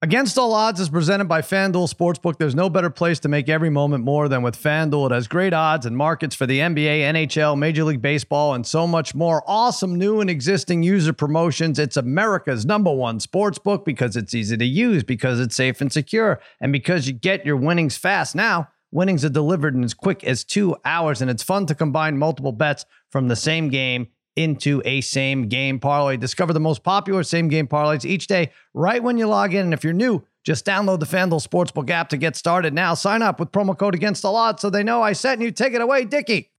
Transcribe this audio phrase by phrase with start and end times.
[0.00, 2.38] Against All Odds is presented by FanDuel Sportsbook.
[2.38, 5.10] There's no better place to make every moment more than with FanDuel.
[5.10, 8.86] It has great odds and markets for the NBA, NHL, Major League Baseball, and so
[8.86, 9.42] much more.
[9.44, 11.80] Awesome new and existing user promotions.
[11.80, 16.38] It's America's number one sportsbook because it's easy to use, because it's safe and secure,
[16.60, 18.36] and because you get your winnings fast.
[18.36, 22.18] Now, winnings are delivered in as quick as two hours, and it's fun to combine
[22.18, 24.06] multiple bets from the same game
[24.38, 26.16] into a same game parlay.
[26.16, 29.64] Discover the most popular same game parlays each day right when you log in.
[29.64, 32.94] And if you're new, just download the FanDuel Sportsbook app to get started now.
[32.94, 35.50] Sign up with promo code against the lot so they know I sent you.
[35.50, 36.52] Take it away, Dickie.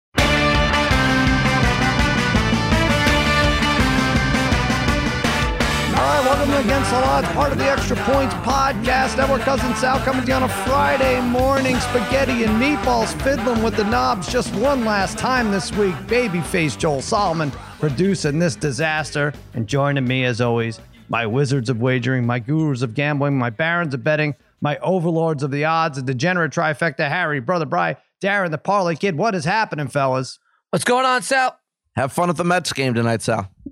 [5.99, 9.17] All right, welcome to Against the Odds, part of the Extra Points podcast.
[9.17, 11.77] Network cousin Sal coming to you on a Friday morning.
[11.77, 15.93] Spaghetti and meatballs fiddling with the knobs just one last time this week.
[16.07, 19.33] Babyface Joel Solomon producing this disaster.
[19.53, 23.93] And joining me, as always, my wizards of wagering, my gurus of gambling, my barons
[23.93, 28.57] of betting, my overlords of the odds, a degenerate trifecta, Harry, Brother Bry, Darren, the
[28.57, 29.17] Parlay Kid.
[29.17, 30.39] What is happening, fellas?
[30.69, 31.58] What's going on, Sal?
[31.95, 33.49] Have fun at the Mets game tonight, Sal.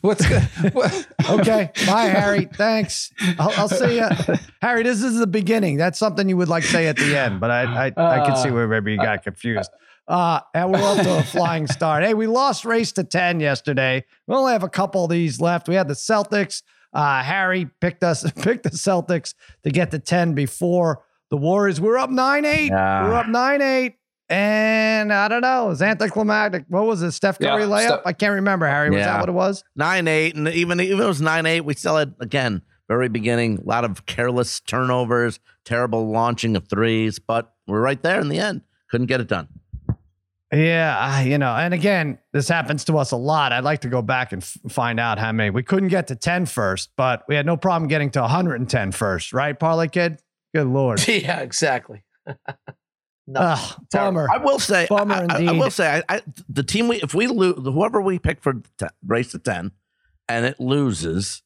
[0.00, 0.42] What's good?
[0.72, 1.08] What?
[1.28, 1.70] Okay.
[1.86, 2.44] Bye, Harry.
[2.44, 3.12] Thanks.
[3.38, 4.08] I'll, I'll see you.
[4.62, 5.76] Harry, this is the beginning.
[5.76, 8.50] That's something you would like say at the end, but I I, I can see
[8.50, 9.70] where maybe you got confused.
[10.06, 12.02] Uh, and we're off to a flying start.
[12.02, 14.04] Hey, we lost race to 10 yesterday.
[14.26, 15.68] We only have a couple of these left.
[15.68, 16.62] We had the Celtics.
[16.94, 21.78] Uh, Harry picked us, picked the Celtics to get to 10 before the Warriors.
[21.78, 22.66] We are up 9 8.
[22.68, 23.04] Yeah.
[23.04, 23.94] We are up 9 8.
[24.30, 25.66] And I don't know.
[25.66, 26.64] It was anticlimactic.
[26.68, 27.12] What was it?
[27.12, 27.86] Steph Curry Yeah, layup?
[27.86, 28.90] Steph- I can't remember, Harry.
[28.90, 29.64] Was that what it was?
[29.74, 33.08] Nine eight, and even even if it was nine eight, we still had again very
[33.08, 38.28] beginning a lot of careless turnovers, terrible launching of threes, but we're right there in
[38.28, 38.62] the end.
[38.90, 39.48] Couldn't get it done.
[40.50, 43.52] Yeah, you know, and again, this happens to us a lot.
[43.52, 45.50] I'd like to go back and f- find out how many.
[45.50, 49.34] We couldn't get to 10 first, but we had no problem getting to 110 first,
[49.34, 50.22] right, Parlay Kid?
[50.54, 51.06] Good Lord.
[51.08, 52.02] yeah, exactly.
[53.28, 53.40] no.
[53.40, 54.26] Ugh, bummer.
[54.32, 57.26] I will say, Bummer I, I- I will say, I, the team we if we
[57.26, 59.72] lose, whoever we pick for t- race to ten,
[60.28, 61.42] and it loses,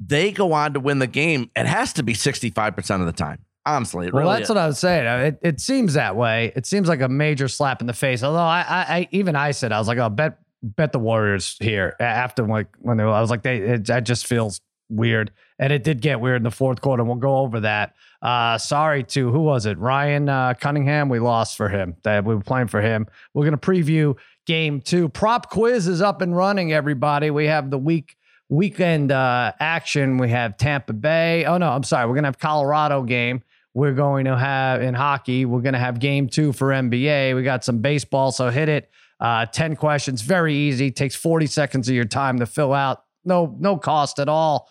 [0.00, 1.50] they go on to win the game.
[1.54, 3.44] It has to be sixty five percent of the time.
[3.66, 4.48] Honestly, it Well, really that's is.
[4.48, 5.06] what I was saying.
[5.26, 6.50] It, it seems that way.
[6.56, 8.22] It seems like a major slap in the face.
[8.22, 11.56] Although I, I, I even I said I was like, oh, bet, bet the Warriors
[11.60, 13.04] here after like when they.
[13.04, 16.38] were- I was like, they, it, that just feels weird, and it did get weird
[16.38, 17.04] in the fourth quarter.
[17.04, 17.94] We'll go over that.
[18.20, 19.78] Uh, sorry to who was it?
[19.78, 21.08] Ryan uh, Cunningham.
[21.08, 21.96] We lost for him.
[22.02, 23.06] That we were playing for him.
[23.32, 25.08] We're gonna preview game two.
[25.08, 26.72] Prop quiz is up and running.
[26.72, 28.16] Everybody, we have the week
[28.48, 30.18] weekend uh, action.
[30.18, 31.44] We have Tampa Bay.
[31.44, 32.08] Oh no, I'm sorry.
[32.08, 33.42] We're gonna have Colorado game.
[33.72, 35.44] We're going to have in hockey.
[35.44, 37.36] We're to have game two for NBA.
[37.36, 38.90] We got some baseball, so hit it.
[39.20, 40.90] Uh, Ten questions, very easy.
[40.90, 43.04] Takes forty seconds of your time to fill out.
[43.24, 44.68] No, no cost at all.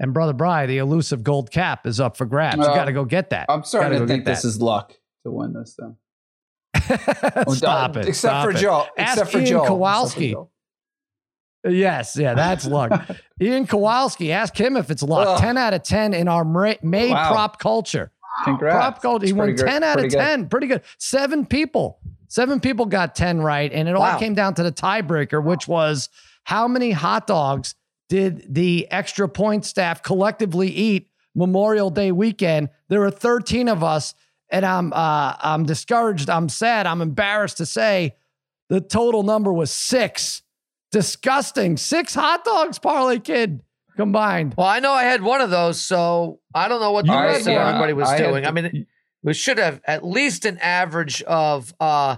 [0.00, 2.56] And brother Bry, the elusive gold cap is up for grabs.
[2.58, 3.46] you Uh, got to go get that.
[3.48, 4.94] I'm starting Gotta to think this is luck
[5.24, 5.96] to win this, though.
[7.46, 8.06] Oh, Stop it.
[8.08, 8.56] Except Stop for it.
[8.58, 8.86] Joel.
[8.96, 9.66] Ask Except for Ian Joel.
[9.66, 10.24] Kowalski.
[10.30, 10.50] Except for
[11.64, 11.74] Joel.
[11.74, 13.08] Yes, yeah, that's luck.
[13.42, 15.26] Ian Kowalski, ask him if it's luck.
[15.28, 15.40] Ugh.
[15.40, 17.32] 10 out of 10 in our May, May Wow.
[17.32, 18.12] prop culture.
[18.44, 18.76] Congrats.
[18.76, 19.26] Prop culture.
[19.26, 20.18] He won pretty good- 10 out of pretty good.
[20.18, 20.48] 10.
[20.48, 20.82] Pretty good.
[20.98, 21.98] Seven people.
[22.28, 23.72] Seven people got 10 right.
[23.72, 26.08] And it all came down to the tiebreaker, which was
[26.44, 27.74] how many hot dogs
[28.08, 32.70] did the extra point staff collectively eat Memorial Day weekend?
[32.88, 34.14] There were 13 of us,
[34.50, 36.30] and I'm uh, I'm discouraged.
[36.30, 36.86] I'm sad.
[36.86, 38.16] I'm embarrassed to say
[38.68, 40.42] the total number was six.
[40.90, 41.76] Disgusting.
[41.76, 43.60] Six hot dogs, Parlay Kid
[43.96, 44.54] combined.
[44.56, 47.42] Well, I know I had one of those, so I don't know what the rest
[47.42, 48.46] of everybody was I had doing.
[48.46, 48.86] I mean,
[49.22, 52.16] we should have at least an average of uh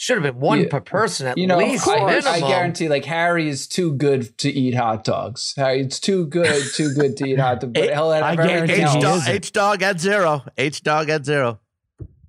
[0.00, 0.68] should have been one Yeah.
[0.70, 1.86] per person at You know, least.
[1.88, 5.54] I, I guarantee, like Harry is too good to eat hot dogs.
[5.56, 7.72] Harry's too good, too good to eat hot dogs.
[7.74, 9.22] But he'll have I guarantee H he dog.
[9.26, 10.44] H dog at zero.
[10.56, 11.58] H dog at zero.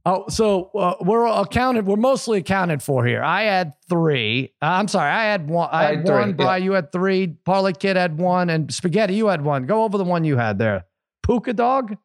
[0.03, 1.85] Oh, so uh, we're accounted.
[1.85, 3.21] We're mostly accounted for here.
[3.21, 4.53] I had three.
[4.61, 5.69] Uh, I'm sorry, I had one.
[5.71, 6.33] I, I had, had three, one.
[6.33, 6.55] Bri, yeah.
[6.55, 7.27] you had three.
[7.27, 9.67] Parlay Kid had one, and Spaghetti, you had one.
[9.67, 10.85] Go over the one you had there.
[11.23, 11.95] Puka dog.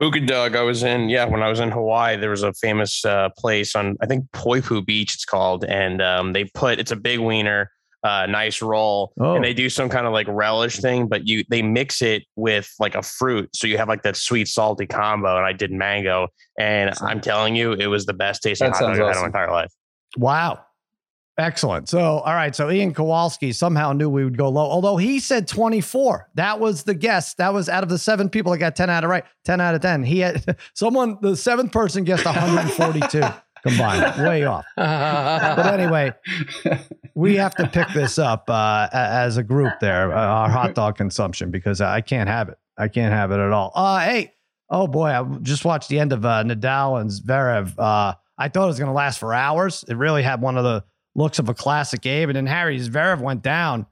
[0.00, 3.04] Puka Dog, I was in, yeah, when I was in Hawaii, there was a famous
[3.04, 5.64] uh, place on, I think Poipu Beach, it's called.
[5.64, 7.72] And um, they put, it's a big wiener,
[8.04, 9.12] uh, nice roll.
[9.18, 9.34] Oh.
[9.34, 12.72] And they do some kind of like relish thing, but you, they mix it with
[12.78, 13.50] like a fruit.
[13.56, 15.36] So you have like that sweet, salty combo.
[15.36, 16.28] And I did mango.
[16.60, 19.20] And I'm telling you, it was the best tasting That hot dog I've had in
[19.22, 19.72] my entire life.
[20.16, 20.60] Wow.
[21.38, 21.88] Excellent.
[21.88, 22.54] So, all right.
[22.54, 26.30] So Ian Kowalski somehow knew we would go low, although he said 24.
[26.34, 27.34] That was the guess.
[27.34, 29.74] That was out of the seven people that got 10 out of right, 10 out
[29.76, 30.02] of 10.
[30.02, 33.22] He had someone, the seventh person guessed 142.
[33.62, 34.22] combined.
[34.24, 34.64] Way off.
[34.76, 36.14] But anyway,
[37.14, 40.96] we have to pick this up uh, as a group there, uh, our hot dog
[40.96, 42.58] consumption, because I can't have it.
[42.76, 43.72] I can't have it at all.
[43.74, 44.32] Uh, hey,
[44.70, 47.74] oh boy, I just watched the end of uh, Nadal and Zverev.
[47.78, 49.84] Uh, I thought it was going to last for hours.
[49.88, 50.84] It really had one of the
[51.18, 52.30] looks of a classic game.
[52.30, 53.86] And then Harry Zverev went down.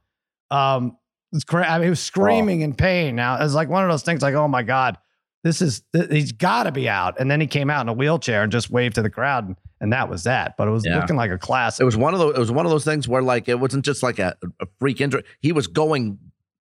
[0.50, 0.96] Um,
[1.32, 3.16] it's cra- I mean, he was screaming in pain.
[3.16, 4.96] Now, it was like one of those things like, oh my God,
[5.42, 7.18] this is, th- he's got to be out.
[7.20, 9.48] And then he came out in a wheelchair and just waved to the crowd.
[9.48, 10.56] And, and that was that.
[10.56, 10.98] But it was Yeah.
[11.00, 11.82] looking like a classic.
[11.82, 12.36] It was one of those.
[12.36, 15.00] It was one of those things where like it wasn't just like a, a freak
[15.00, 15.24] injury.
[15.40, 16.18] He was going,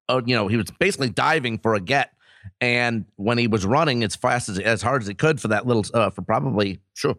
[0.09, 2.12] uh, you know, he was basically diving for a get,
[2.61, 5.67] and when he was running as fast as as hard as he could for that
[5.67, 7.17] little uh, for probably sure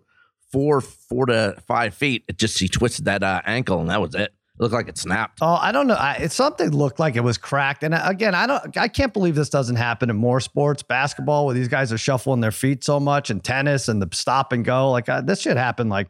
[0.52, 4.16] four four to five feet, it just he twisted that uh, ankle and that was
[4.16, 4.22] it.
[4.22, 5.40] It looked like it snapped.
[5.42, 5.96] Oh, I don't know.
[5.96, 7.84] I, it's something looked like it was cracked.
[7.84, 8.78] And uh, again, I don't.
[8.78, 10.84] I can't believe this doesn't happen in more sports.
[10.84, 14.52] Basketball, where these guys are shuffling their feet so much, and tennis and the stop
[14.52, 14.92] and go.
[14.92, 16.08] Like uh, this should happen like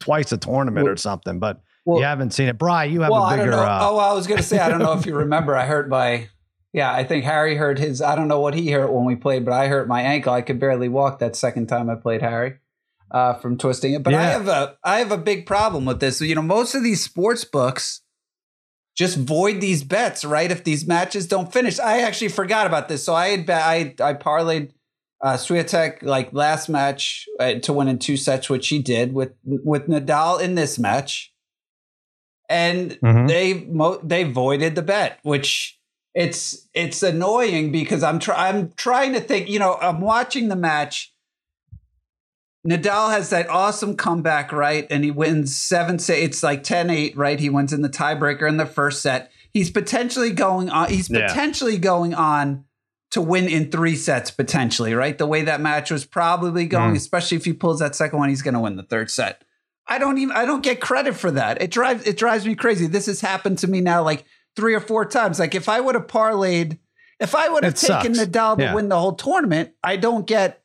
[0.00, 1.38] twice a tournament or something.
[1.38, 2.58] But Well, you haven't seen it.
[2.58, 3.52] Bry, you have well, a I bigger.
[3.52, 3.66] don't know.
[3.66, 5.56] Uh, oh, I was going to say, I don't know if you remember.
[5.56, 6.28] I hurt my,
[6.72, 8.02] yeah, I think Harry hurt his.
[8.02, 10.32] I don't know what he hurt when we played, but I hurt my ankle.
[10.32, 12.58] I could barely walk that second time I played Harry
[13.10, 14.02] uh, from twisting it.
[14.02, 16.20] But I have a, I have a big problem with this.
[16.20, 18.02] You know, most of these sports books
[18.96, 20.50] just void these bets, right?
[20.50, 23.02] If these matches don't finish, I actually forgot about this.
[23.04, 24.70] So I had, bet- I, I parlayed
[25.22, 29.32] uh, Swiatek like last match uh, to win in two sets, which he did with
[29.44, 31.32] with Nadal in this match,
[32.48, 33.26] and Mhm.
[33.28, 35.78] they mo- they voided the bet, which
[36.14, 39.48] it's it's annoying because I'm try I'm trying to think.
[39.48, 41.13] You know, I'm watching the match.
[42.66, 44.86] Nadal has that awesome comeback, right?
[44.90, 46.18] And he wins seven set.
[46.18, 47.38] It's like 10 8, right?
[47.38, 49.30] He wins in the tiebreaker in the first set.
[49.52, 51.26] He's potentially going on, he's Yeah.
[51.26, 52.64] potentially going on
[53.10, 55.16] to win in three sets, potentially, right?
[55.16, 56.96] The way that match was probably going, Mm.
[56.96, 59.44] especially if he pulls that second one, he's going to win the third set.
[59.86, 61.60] I don't even, I don't get credit for that.
[61.62, 62.86] It drives, it drives me crazy.
[62.86, 64.24] This has happened to me now like
[64.56, 65.38] three or four times.
[65.38, 66.78] Like if I would have parlayed,
[67.20, 68.28] if I would have taken sucks.
[68.30, 68.74] Nadal to Yeah.
[68.74, 70.62] win the whole tournament, I don't get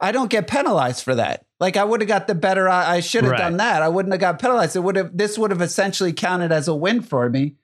[0.00, 1.46] I don't get penalized for that.
[1.60, 2.68] Like I would have got the better.
[2.68, 3.38] I, I should have Right.
[3.38, 3.80] done that.
[3.82, 4.76] I wouldn't have got penalized.
[4.76, 5.16] It would have.
[5.16, 7.56] This would have essentially counted as a win for me.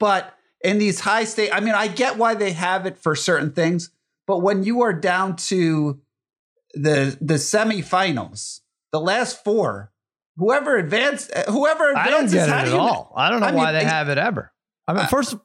[0.00, 0.34] But
[0.64, 3.90] in these high state, I mean, I get why they have it for certain things.
[4.26, 6.00] But when you are down to
[6.74, 8.60] the the semifinals,
[8.92, 9.92] the last four,
[10.36, 13.12] whoever advanced, whoever I don't get it at all.
[13.16, 14.52] I don't know I why mean, they have it ever.
[14.88, 15.36] I mean, first,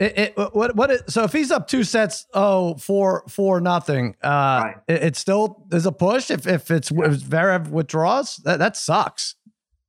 [0.00, 4.16] it, it, what what it, so if he's up two sets, oh four four nothing,
[4.22, 4.76] uh, Right.
[4.88, 6.30] it, it still is a push.
[6.30, 9.36] If if it's if Zverev withdraws, that that sucks.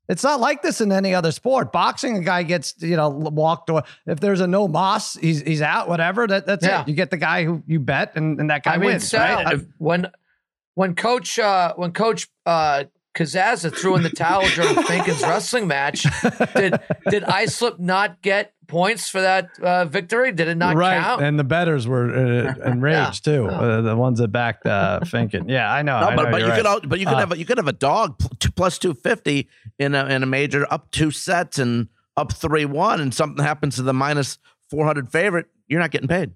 [0.07, 1.71] It's not like this in any other sport.
[1.71, 5.63] Boxing, a guy gets you know walked or if there's a no moss, he's he's
[5.63, 5.89] out.
[5.89, 6.27] Whatever.
[6.27, 6.81] That that's Yeah.
[6.81, 6.87] it.
[6.87, 9.07] You get the guy who you bet, and, and that guy I mean, wins.
[9.09, 9.53] Sal, right?
[9.55, 10.11] if- when
[10.75, 12.83] when Coach uh, when Coach uh,
[13.15, 16.05] Kazaza threw in the towel during Finken's wrestling match,
[16.55, 16.79] did
[17.09, 20.31] did Islip not get points for that uh, victory?
[20.31, 21.21] Did it not right, count?
[21.21, 23.47] and the betters were uh, enraged too.
[23.47, 25.49] Uh, the ones that backed uh, Finken.
[25.49, 25.99] Yeah, I know.
[25.99, 26.57] No, I but, know, but you're right.
[26.57, 28.17] could al- but you could Uh, have a, you could have a dog
[28.55, 29.47] plus two fifty
[29.79, 33.75] in a in a major up two sets and up three one and something happens
[33.75, 34.37] to the minus
[34.69, 35.47] four hundred favorite.
[35.67, 36.31] You're not getting paid.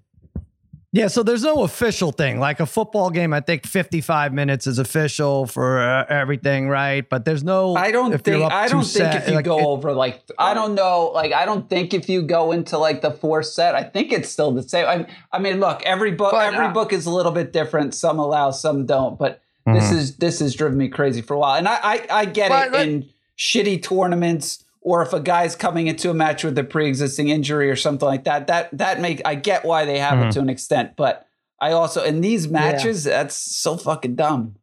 [0.92, 2.40] Yeah, so there's no official thing.
[2.40, 7.08] Like a football game, I think 55 minutes is official for uh, everything, right?
[7.08, 7.76] But there's no.
[7.76, 8.42] I don't if think.
[8.52, 11.12] I don't think set- if you like, go it- over like I don't know.
[11.14, 14.28] Like I don't think if you go into like the fourth set, I think it's
[14.28, 14.86] still the same.
[14.86, 17.94] I, I mean, look, every book, But, every uh, book is a little bit different.
[17.94, 19.16] Some allow, some don't.
[19.16, 19.96] But this Mhm.
[19.96, 22.66] is this has driven me crazy for a while, and I I, I get But
[22.68, 24.64] it let- in shitty tournaments.
[24.82, 28.24] Or if a guy's coming into a match with a pre-existing injury or something like
[28.24, 30.28] that, that that make I get why they have Mhm.
[30.28, 30.92] it to an extent.
[30.96, 31.26] But
[31.60, 34.56] I also in these matches, that's so fucking dumb.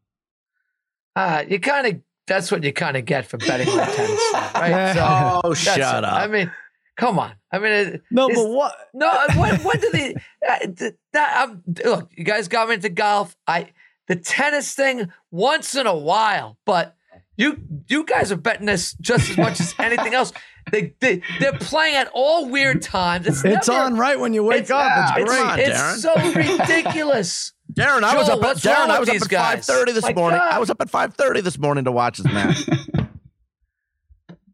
[1.15, 4.69] Uh, you kind of that's what you kind of get for betting on tennis, right?
[4.95, 5.39] Yeah.
[5.43, 5.83] Oh, that's shut it.
[5.83, 6.13] up!
[6.13, 6.51] I mean,
[6.97, 7.33] come on.
[7.51, 8.75] I mean, it, No, but what?
[8.93, 10.15] No, when, when did the
[10.49, 12.11] uh, th- that um, look?
[12.17, 13.35] You guys got me into golf.
[13.47, 13.69] I
[14.07, 16.95] the tennis thing once in a while, but
[17.37, 20.33] you you guys are betting this just as much as anything else.
[20.71, 23.25] They they they're playing at all weird times.
[23.27, 25.17] It's, It's never- on right when you wake it's- up.
[25.17, 25.45] It's It's, great.
[25.45, 27.53] on, it's so ridiculous.
[27.73, 28.43] Darren, I was up.
[28.43, 30.39] At, Darren, I was up at five thirty this My morning.
[30.39, 30.53] God.
[30.53, 32.57] I was up at five thirty this morning to watch this match.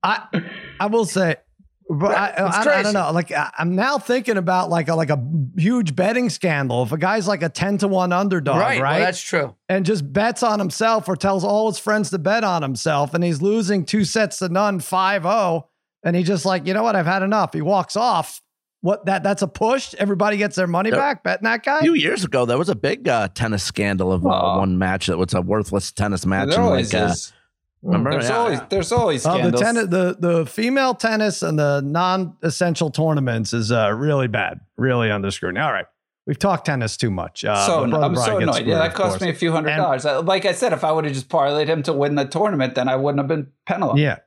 [0.04, 0.28] I
[0.80, 1.38] I will say,
[2.00, 3.12] but I, It's I, I don't know.
[3.12, 5.24] Like I, I'm now thinking about like a like a
[5.58, 6.84] huge betting scandal.
[6.84, 9.56] If a guy's like a ten to one underdog, right, right, Well, that's true.
[9.70, 13.24] and just bets on himself or tells all his friends to bet on himself, and
[13.24, 15.64] he's losing two sets to none, 5-0,
[16.04, 17.54] and he just like, you know what, I've had enough.
[17.54, 18.42] He walks off.
[18.82, 19.94] What that that's a push.
[19.94, 21.00] Everybody gets their money Yep.
[21.00, 21.78] back betting that guy.
[21.78, 25.08] a few years ago, there was a big uh, tennis scandal of uh, one match
[25.08, 26.50] that was a worthless tennis match.
[26.50, 27.32] There and always like, uh, is.
[27.84, 28.12] Remember?
[28.12, 32.90] There's Yeah, always there's always Oh, the tennis, the the female tennis and the non-essential
[32.92, 35.60] tournaments is uh, really bad, really under scrutiny.
[35.60, 35.86] All right,
[36.26, 37.44] we've talked tennis too much.
[37.44, 38.56] Uh, so but I'm Brian so annoyed.
[38.56, 39.22] screwed, Yeah, that cost course.
[39.22, 40.06] me a few hundred And- dollars.
[40.06, 42.76] Uh, Like I said, if I would have just parlayed him to win the tournament,
[42.76, 44.00] then I wouldn't have been penalized.
[44.00, 44.20] Yeah.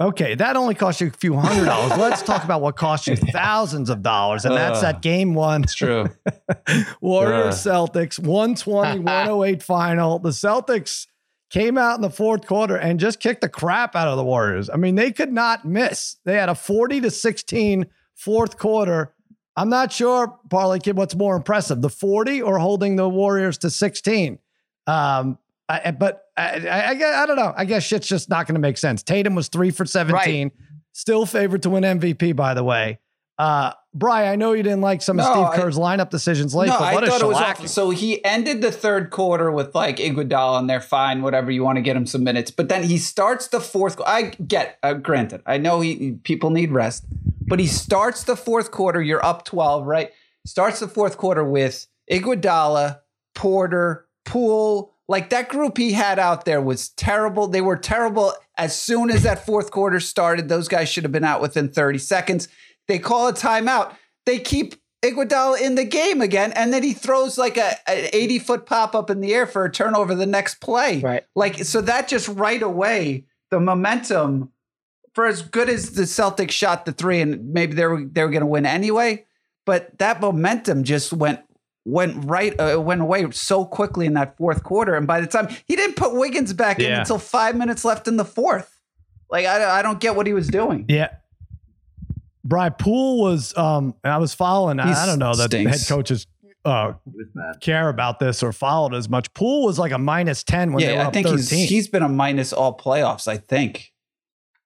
[0.00, 1.96] Okay, that only cost you a few hundred dollars.
[1.98, 4.82] Let's talk about what cost you thousands of dollars, and that's Ugh.
[4.82, 5.64] that game one.
[5.64, 6.08] It's true.
[7.00, 10.18] Warriors Celtics 120 108 final.
[10.20, 11.06] The Celtics
[11.50, 14.68] came out in the fourth quarter and just kicked the crap out of the Warriors.
[14.68, 16.16] I mean, they could not miss.
[16.24, 19.14] They had a 40 to 16 fourth quarter.
[19.56, 23.70] I'm not sure, Parlay Kid, what's more impressive, the 40 or holding the Warriors to
[23.70, 24.38] 16.
[24.86, 25.38] Um,
[25.68, 27.52] I, but I, I, I, I don't know.
[27.56, 29.02] I guess shit's just not going to make sense.
[29.02, 30.50] Tatum was three for 17,
[30.92, 32.98] still favored to win MVP, by the way.
[33.38, 36.66] Uh, Bry, I know you didn't like some of No, Steve Kerr's lineup decisions late,
[36.66, 37.70] no, but what I a thought it was.
[37.72, 41.76] So he ended the third quarter with like Iguodala, and they're fine, whatever you want
[41.76, 42.50] to get him some minutes.
[42.50, 43.98] But then he starts the fourth.
[44.06, 47.04] I get, uh, granted, I know he people need rest,
[47.46, 49.00] but he starts the fourth quarter.
[49.00, 50.10] You're up twelve, right?
[50.44, 53.00] Starts the fourth quarter with Iguodala,
[53.34, 54.94] Porter, Poole.
[55.08, 57.48] Like that group he had out there was terrible.
[57.48, 60.50] They were terrible as soon as that fourth quarter started.
[60.50, 62.48] Those guys should have been out within 30 seconds.
[62.88, 63.94] They call a timeout.
[64.26, 68.38] They keep Iguodala in the game again, and then he throws like a an 80
[68.40, 71.00] foot pop up in the air for a turnover the next play.
[71.00, 71.24] Right.
[71.36, 74.50] Like so that just right away the momentum
[75.14, 78.30] for as good as the Celtics shot the three, and maybe they were they were
[78.30, 79.24] going to win anyway,
[79.66, 81.40] but that momentum just went
[81.84, 85.48] went right uh, went away so quickly in that fourth quarter, and by the time
[85.66, 88.80] he didn't put Wiggins back in until five minutes left in the fourth.
[89.30, 90.86] Like I, I don't get what he was doing.
[90.88, 91.10] Yeah.
[92.44, 94.80] Bry Poole was um and I was following.
[94.80, 95.88] I, I don't know that stinks.
[95.88, 96.26] head coaches
[96.64, 96.92] uh
[97.60, 99.32] care about this or followed as much.
[99.34, 101.38] Poole was like a minus 10 when they were yeah, I up think 13.
[101.40, 103.28] he's he's been a minus all playoffs.
[103.28, 103.92] I think.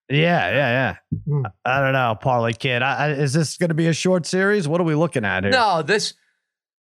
[0.09, 0.97] yeah, yeah, yeah.
[1.27, 1.43] Hmm.
[1.65, 2.83] I don't know, Parlay Kid.
[2.83, 4.69] I, I, is this going to be a short series?
[4.69, 5.53] What are we looking at here?
[5.53, 6.15] No, this.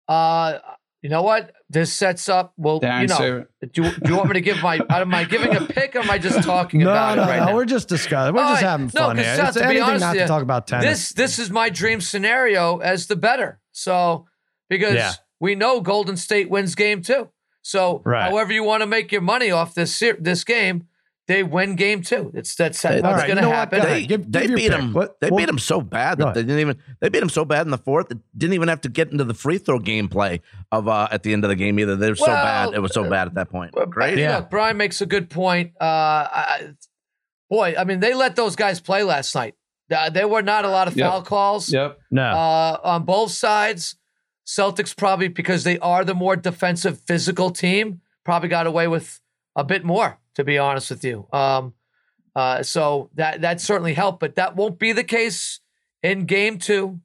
[0.08, 0.58] Uh,
[1.02, 1.54] you know what?
[1.70, 2.54] This sets up.
[2.58, 3.46] Well, you know.
[3.62, 4.80] Do, you- do you want me to give my?
[4.90, 5.96] Am I giving a pick?
[5.96, 7.46] or Am I just talking no, about no, it right no.
[7.48, 7.56] now?
[7.56, 8.34] We're just discussing.
[8.36, 8.70] We're All just right.
[8.70, 9.36] having No, here.
[9.40, 10.86] It's uh, to be honest not to talk about tennis.
[10.86, 13.60] This this is my dream scenario as the better.
[13.72, 14.26] So
[14.70, 15.14] because Yeah.
[15.40, 17.30] we know Golden State wins game two.
[17.62, 18.30] So Right.
[18.30, 20.88] however you want to make your money off this this game,
[21.30, 22.32] they win game two.
[22.34, 23.80] It's that's They- what's All right, going you to know happen.
[23.82, 24.06] go They.
[24.06, 24.92] Give- they give beat them.
[24.94, 26.78] What- they what- beat him so bad that they didn't even.
[27.00, 28.10] They beat him so bad in the fourth.
[28.10, 31.32] That didn't even have to get into the free throw gameplay of uh, at the
[31.32, 31.96] end of the game either.
[31.96, 32.74] They were so bad.
[32.74, 33.72] It was so bad at that point.
[33.74, 34.18] But, Right?
[34.18, 34.38] Yeah.
[34.38, 35.72] Look, Brian makes a good point.
[35.80, 36.70] Uh, I,
[37.50, 39.56] boy, I mean, they let those guys play last night.
[39.92, 41.10] Uh, there were not a lot of Yep.
[41.10, 41.98] foul calls Yep.
[42.12, 42.24] no.
[42.24, 43.96] uh, on both sides.
[44.46, 49.20] Celtics probably because they are the more defensive, physical team, probably got away with
[49.56, 50.18] a bit more.
[50.40, 51.74] To be honest with you, um,
[52.34, 55.60] uh, so that that certainly helped, but that won't be the case
[56.02, 57.02] in Game Two.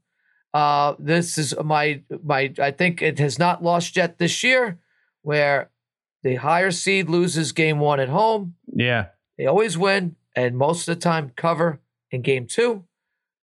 [0.55, 2.53] Uh, this is my my.
[2.61, 4.79] I think it has not lost yet this year,
[5.23, 5.71] where
[6.23, 8.55] the higher seed loses Game One at home.
[8.73, 9.07] yeah.
[9.37, 11.81] They always win, and most of the time cover
[12.13, 12.85] in Game Two.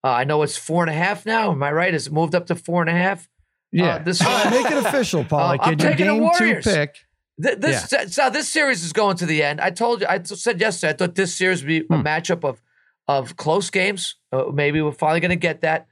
[0.06, 1.52] Uh, I know it's four and a half now.
[1.52, 1.92] Am I right?
[1.92, 3.28] Has it moved up to four and a half?
[3.74, 3.96] Yeah.
[3.96, 5.82] Uh, this All right, one- make it official, Parlay Uh, I'm Kid.
[5.82, 6.64] Your taking the game two Warriors.
[6.64, 6.96] pick.
[7.42, 9.62] Th- This so this series is going to the end.
[9.62, 10.08] I told you.
[10.08, 10.94] I said yesterday.
[10.94, 12.02] I thought this series would be a Hmm.
[12.06, 12.62] matchup of
[13.08, 14.16] of close games.
[14.32, 15.88] Uh, maybe we're finally going to get that.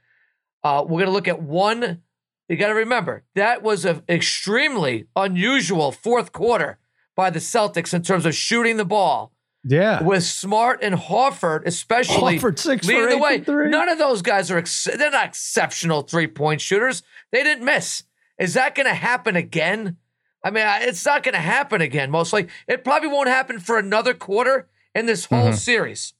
[0.64, 2.02] Uh, we're going to look at one.
[2.48, 6.78] You got to remember that was an extremely unusual fourth quarter
[7.16, 9.32] by the Celtics in terms of shooting the ball
[9.64, 10.02] Yeah.
[10.02, 13.40] with Smart and Horford, especially Horford six leading for the way.
[13.40, 13.68] three.
[13.70, 17.02] None of those guys are ex- they're not exceptional three point shooters.
[17.32, 18.04] They didn't miss.
[18.38, 19.96] Is that going to happen again?
[20.42, 22.10] I mean, it's not going to happen again.
[22.10, 25.54] Most likely, it probably won't happen for another quarter in this whole Mhm.
[25.56, 26.14] series.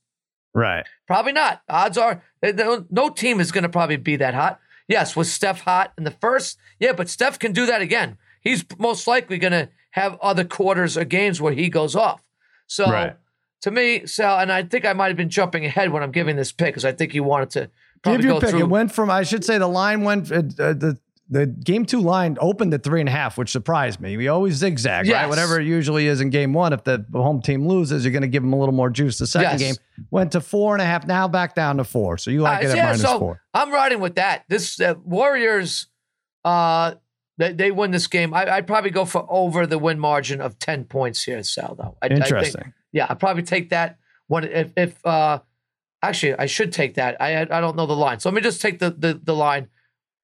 [0.55, 0.85] Right.
[1.07, 1.63] Probably not.
[1.69, 4.59] Odds are no no team is going to probably be that hot.
[4.89, 6.59] Yes, was Steph hot in the first?
[6.81, 8.19] Yeah, but Steph can do that again.
[8.41, 12.23] He's most likely going to have other quarters or games where he goes off.
[12.67, 13.17] So Right.
[13.63, 16.37] to me, Sal, and I think I might have been jumping ahead when I'm giving
[16.37, 17.71] this pick because I think you wanted to
[18.03, 18.51] Give your pick.
[18.51, 18.61] through.
[18.61, 20.99] It went from I should say the line went uh, uh, the
[21.33, 24.17] the game two line opened at three and a half, which surprised me.
[24.17, 25.29] We always zigzag, right?
[25.29, 26.73] Whatever it usually is in game one.
[26.73, 29.19] If the home team loses, you're going to give them a little more juice.
[29.19, 29.61] The second Yes.
[29.61, 29.75] game
[30.11, 32.19] went to four and a half, now back down to four.
[32.19, 33.41] So you like Uh, it at yeah, minus so four.
[33.55, 34.45] I'm riding with that.
[34.49, 35.87] This uh, Warriors,
[36.45, 36.95] uh,
[37.39, 38.35] they, they win this game.
[38.35, 41.75] I, I'd probably go for over the win margin of ten points here, Sal.
[41.77, 42.75] Though I, I think- Interesting.
[42.93, 45.39] yeah, I'd probably take that one if if uh,
[46.03, 47.17] actually I should take that.
[47.21, 49.69] I I don't know the line, so let me just take the the, the line.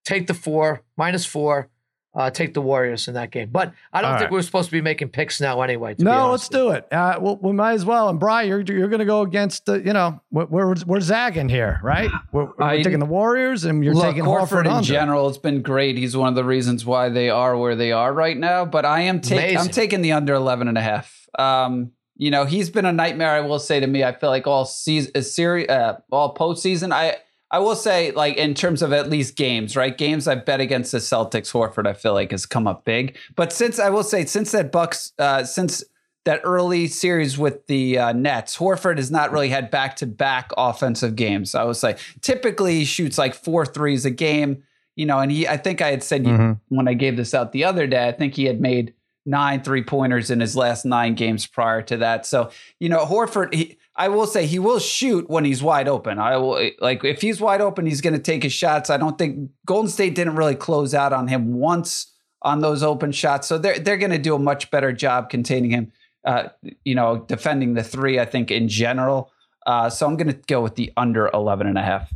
[0.07, 1.69] Take the four minus four.
[2.15, 3.51] uh, take the Warriors in that game.
[3.53, 4.33] But I don't All think right.
[4.33, 5.93] we're supposed to be making picks now anyway.
[5.97, 6.91] to No, honest let's do it.
[6.91, 8.09] Uh, well, we might as well.
[8.09, 11.51] And Brian, you're you're going to go against the, you know, we're we're, we're zagging
[11.51, 12.11] here, right?
[12.33, 14.87] We're, we're I- taking the Warriors, and you're Look, taking Horford Horford in under.
[14.87, 15.99] general has been great.
[15.99, 18.65] He's one of the reasons why they are where they are right now.
[18.65, 21.29] But I am taking I'm taking the under 11 and a half.
[21.39, 23.33] Um, you know, he's been a nightmare.
[23.33, 26.95] I will say to me, I feel like all season, uh, series, uh, all postseason.
[26.95, 27.19] I
[27.57, 29.97] I will say, like in terms of at least games, right?
[29.97, 33.17] Games I bet against the Celtics, Horford, I feel like has come up big.
[33.35, 35.83] But since I will say, since that Bucks, uh, since
[36.27, 40.51] that early series with the uh, Nets, Horford has not really had back to back
[40.59, 41.55] offensive games.
[41.55, 44.63] I would say typically he shoots like four threes a game,
[44.95, 46.61] you know, and he, I think I had said Mhm.
[46.69, 48.93] when I gave this out the other day, I think he had made
[49.25, 52.27] nine three pointers in his last nine games prior to that.
[52.27, 56.19] So, you know, Horford, he, I will say he will shoot when he's wide open.
[56.19, 58.91] I will like if he's wide open, he's going to take his shots.
[58.91, 62.13] I don't think Golden State didn't really close out on him once
[62.43, 63.47] on those open shots.
[63.47, 65.93] So they're they're going to do a much better job containing him.
[66.25, 66.49] Uh,
[66.85, 69.33] you know, defending the three, I think in general.
[69.65, 72.13] Uh, so I'm going to go with the under 11 and a half.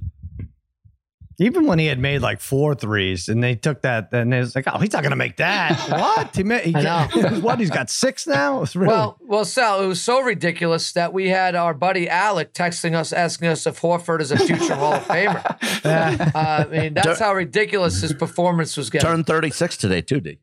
[1.40, 4.66] Even when he had made like four threes, and they took that, and it's like,
[4.66, 5.74] oh, he's not going to make that.
[5.88, 6.36] what?
[6.36, 6.64] He made.
[6.64, 7.40] He, I know.
[7.40, 7.58] what?
[7.58, 8.62] He's got six now.
[8.74, 12.94] Really, Well, well, Sal, it was so ridiculous that we had our buddy Alec texting
[12.94, 15.56] us, asking us if Horford is a future Hall of Famer.
[15.82, 16.30] Yeah.
[16.34, 19.08] Uh, I mean, that's how ridiculous his performance was getting.
[19.08, 20.38] Turned 36 today, too, D.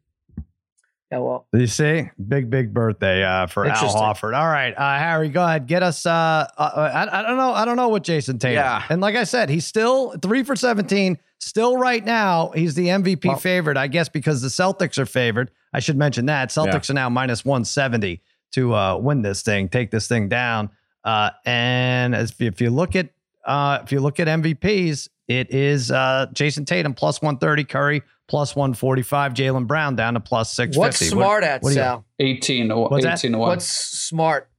[1.12, 4.02] Yeah, well, You see, big big birthday uh, for Al Interesting.
[4.02, 4.38] Horford.
[4.38, 6.06] All right, uh, Harry, go ahead, get us.
[6.06, 6.10] Uh,
[6.58, 6.62] uh,
[6.94, 8.56] I, I don't know, I don't know what Jayson Tatum.
[8.56, 8.84] Yeah.
[8.90, 11.18] and like I said, he's still three for seventeen.
[11.40, 13.78] Still, right now, he's the MVP Well- favorite.
[13.78, 15.50] I guess because the Celtics are favored.
[15.74, 18.22] I should mention that Celtics are now minus one seventy
[18.52, 20.70] to uh, win this thing, take this thing down.
[21.06, 23.10] Uh, and as if you look at
[23.46, 28.02] uh, if you look at MVPs, it is uh, Jayson Tatum plus one thirty, Curry
[28.28, 30.80] plus one forty five, Jaylen Brown down to plus six fifty.
[30.80, 32.06] what's smart at what Sal?
[32.20, 33.50] 18 to, What's 18 to 1.
[33.50, 34.50] What's smart?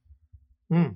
[0.69, 0.87] Hmm.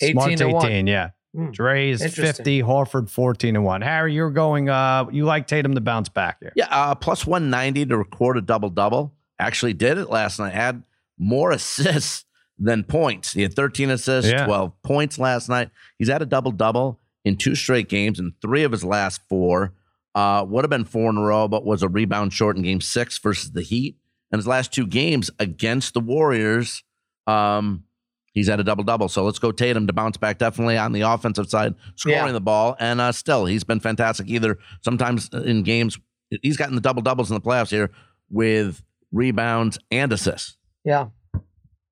[0.00, 0.66] 18 Smart's to 1.
[0.66, 1.10] 18, yeah.
[1.34, 1.50] Hmm.
[1.50, 3.82] Dre's 50, Horford 14 and 1.
[3.82, 6.52] Harry, you're going uh you like Tatum to bounce back here.
[6.56, 9.12] Yeah, uh, plus 190 to record a double double.
[9.38, 10.54] Actually did it last night.
[10.54, 10.82] Had
[11.18, 12.24] more assists
[12.58, 13.34] than points.
[13.34, 14.46] He had 13 assists, Yeah.
[14.46, 15.70] 12 points last night.
[15.98, 19.72] He's had a double double in two straight games and three of his last four.
[20.16, 22.80] Uh, would have been four in a row, but was a rebound short in game
[22.80, 23.98] six versus the Heat.
[24.32, 26.82] And his last two games against the Warriors,
[27.26, 27.84] um,
[28.32, 29.08] he's had a double double.
[29.10, 32.32] So let's go Tatum to bounce back definitely on the offensive side, scoring Yeah.
[32.32, 32.76] the ball.
[32.80, 35.98] And uh, still, he's been fantastic either sometimes in games.
[36.42, 37.90] He's gotten the double doubles in the playoffs here
[38.30, 40.56] with rebounds and assists.
[40.82, 41.08] Yeah.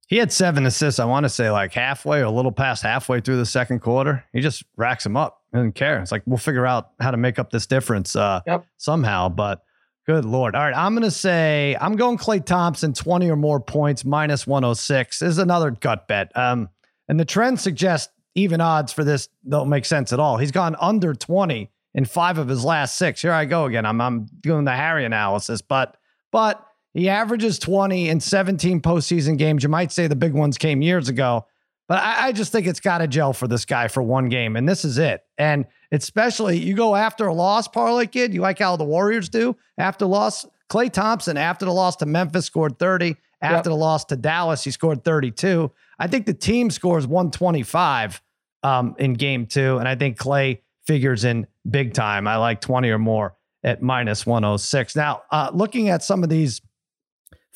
[0.08, 3.36] He had seven assists, I want to say like halfway a little past halfway through
[3.36, 4.24] the second quarter.
[4.32, 5.42] He just racks them up.
[5.54, 6.00] Doesn't care.
[6.02, 8.66] It's like we'll figure out how to make up this difference uh Yep.
[8.76, 9.28] somehow.
[9.28, 9.62] But
[10.06, 10.54] good lord.
[10.56, 10.76] All right.
[10.76, 15.20] I'm gonna say I'm going Klay Thompson 20 or more points, minus 106.
[15.20, 16.36] This is another gut bet.
[16.36, 16.68] Um,
[17.08, 20.38] and the trend suggests even odds for this don't make sense at all.
[20.38, 23.22] He's gone under 20 in five of his last six.
[23.22, 23.86] Here I go again.
[23.86, 25.96] I'm I'm doing the Harry analysis, but
[26.32, 29.62] but he averages 20 in 17 postseason games.
[29.62, 31.46] You might say the big ones came years ago,
[31.88, 34.56] but I, I just think it's got to gel for this guy for one game,
[34.56, 35.22] and this is it.
[35.38, 38.32] And especially you go after a loss, parlay kid.
[38.32, 40.46] You like how the Warriors do after loss.
[40.70, 43.16] Klay Thompson after the loss to Memphis scored 30.
[43.42, 45.70] After the loss to Dallas, he scored 32.
[45.98, 48.22] I think the team scores 125
[48.62, 52.26] um, in game two, and I think Klay figures in big time.
[52.26, 54.96] I like 20 or more at minus 106.
[54.96, 56.62] Now, uh, looking at some of these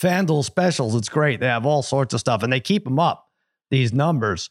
[0.00, 1.40] FanDuel specials, it's great.
[1.40, 3.27] They have all sorts of stuff, and they keep them up.
[3.70, 4.50] These numbers.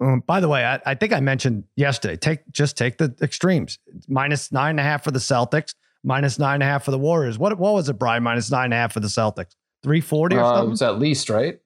[0.00, 2.16] Um, by the way, I, I think I mentioned yesterday.
[2.16, 3.78] Take just take the extremes.
[4.08, 5.74] Minus nine and a half for the Celtics.
[6.02, 7.38] Minus nine and a half for the Warriors.
[7.38, 8.22] What what was it, Brian?
[8.22, 9.54] Minus nine and a half for the Celtics.
[9.82, 11.58] Three forty or Uh, it was at least, right?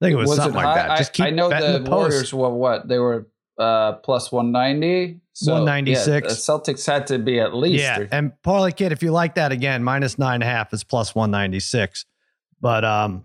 [0.00, 0.88] I think it was, something like high?
[0.88, 0.98] that.
[0.98, 1.90] Just keep I know the, the.
[1.90, 2.86] Warriors were what?
[2.86, 5.20] They were uh, plus 190.
[5.32, 6.06] So, 196.
[6.06, 7.82] Yeah, the Celtics had to be at least.
[7.82, 10.72] Yeah, three- and parlay kid, if you like that again, minus nine and a half
[10.72, 12.04] is plus one ninety six.
[12.60, 13.24] But um,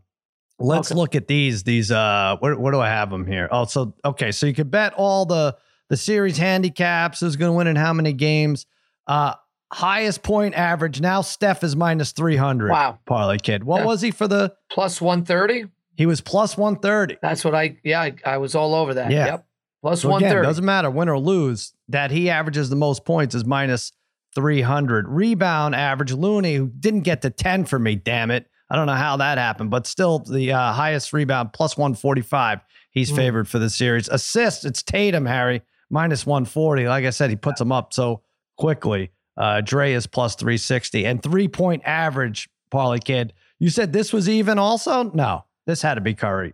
[0.62, 1.00] let's Okay.
[1.00, 1.64] look at these.
[1.64, 3.48] These uh, where where do I have them here?
[3.52, 5.56] Oh, so okay, so you could bet all the
[5.90, 7.20] the series handicaps.
[7.20, 8.66] Who's going to win in how many games?
[9.08, 9.34] Uh,
[9.74, 11.22] highest point average now.
[11.22, 12.70] Steph is minus three hundred.
[12.72, 13.00] Wow.
[13.06, 13.64] parlay kid.
[13.64, 13.86] What Yeah.
[13.88, 14.54] was he for the?
[14.72, 15.66] Plus 130.
[15.96, 17.18] He was plus one thirty.
[17.22, 19.12] That's what I, yeah, I, I was all over that.
[19.12, 19.26] Yeah.
[19.26, 19.46] Yep.
[19.82, 20.46] Plus So 130.
[20.48, 21.74] doesn't matter win or lose.
[21.90, 23.92] That he averages the most points is minus
[24.36, 25.08] 300.
[25.10, 28.48] Rebound average, Looney, who didn't get to 10 for me, damn it.
[28.72, 32.62] I don't know how that happened, but still the uh, highest rebound, plus 145.
[32.92, 33.16] He's Mm.
[33.18, 34.08] favored for the series.
[34.08, 36.88] Assist, it's Tatum, Harry, minus 140.
[36.88, 38.22] Like I said, he puts them up so
[38.58, 39.12] quickly.
[39.36, 43.34] Uh, Dre is plus 360 and three point average, Parlay Kid.
[43.60, 45.04] You said this was even also?
[45.12, 46.54] No, this had to be Curry.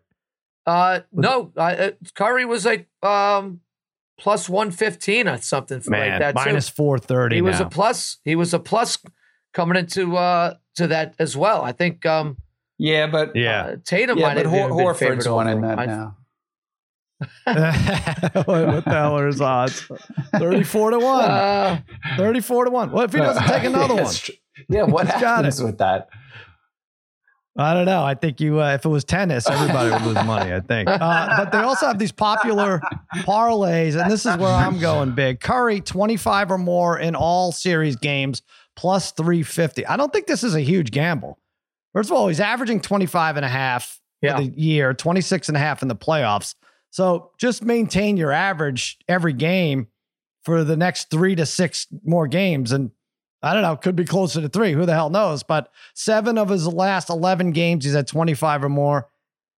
[0.66, 3.62] Uh, no, uh, Curry was like um
[4.20, 6.74] plus one fifteen or something Man, like that minus too.
[6.76, 8.18] 430 He was a plus.
[8.26, 8.98] He was a plus
[9.54, 11.62] coming into uh to that as well.
[11.64, 12.38] I think um
[12.78, 13.62] Yeah, but yeah.
[13.66, 16.18] uh, Tatum yeah, might but have Hor- been Horford's favored winning over that I- now.
[17.46, 19.82] what, what the hell are his odds?
[20.36, 21.24] 34 to 1.
[21.32, 21.82] Uh,
[22.18, 22.92] 34 to 1.
[22.92, 24.14] What if he doesn't take another Yeah, one?
[24.14, 24.32] tr-
[24.70, 26.10] Yeah, what He's happens with that?
[27.60, 28.04] I don't know.
[28.04, 30.54] I think you, uh, if it was tennis, everybody would lose money.
[30.54, 30.88] I think.
[30.90, 32.80] Uh, but they also have these popular
[33.24, 35.40] parlays, and this is where I'm going big.
[35.40, 38.44] Curry, 25 or more in all series games,
[38.78, 39.86] plus 350.
[39.86, 41.38] I don't think this is a huge gamble.
[41.94, 44.38] First of all, he's averaging 25 and a half Yeah.
[44.38, 46.56] for the year, 26 and a half in the playoffs.
[46.92, 49.88] So just maintain your average every game
[50.46, 52.72] for the next three to six more games.
[52.72, 52.92] And
[53.44, 54.72] I don't know, could be closer to three.
[54.74, 55.44] Who the hell knows?
[55.44, 59.10] But seven of his last 11 games, he's at 25 or more.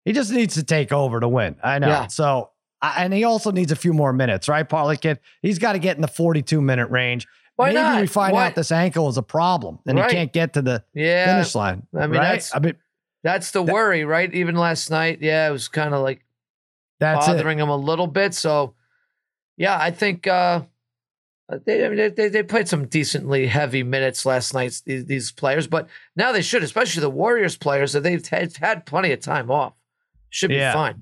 [0.06, 1.58] He just needs to take over to win.
[1.64, 1.88] I know.
[1.88, 2.08] Yeah.
[2.08, 2.50] So,
[2.82, 5.20] and he also needs a few more minutes, right, Parlay Kid?
[5.42, 7.28] He's got to get in the 42 minute range.
[7.60, 8.00] Why Maybe not?
[8.02, 10.10] we find Why- out this ankle is a problem and Right.
[10.10, 11.86] he can't get to the Yeah, finish line.
[11.94, 12.24] I mean, right?
[12.24, 12.76] that's- I mean,
[13.22, 14.34] that's the worry, right?
[14.34, 16.24] Even last night, yeah, it was kind of like
[17.02, 17.32] that's it.
[17.32, 18.34] bothering him a little bit.
[18.34, 18.76] So,
[19.58, 20.62] yeah, I think uh,
[21.66, 24.82] they, I mean, they- they played some decently heavy minutes last night.
[24.86, 28.86] These, these players, but now they should, especially the Warriors players, that they've had, had
[28.86, 29.74] plenty of time off.
[30.30, 30.72] Should be Yeah.
[30.74, 31.02] fine.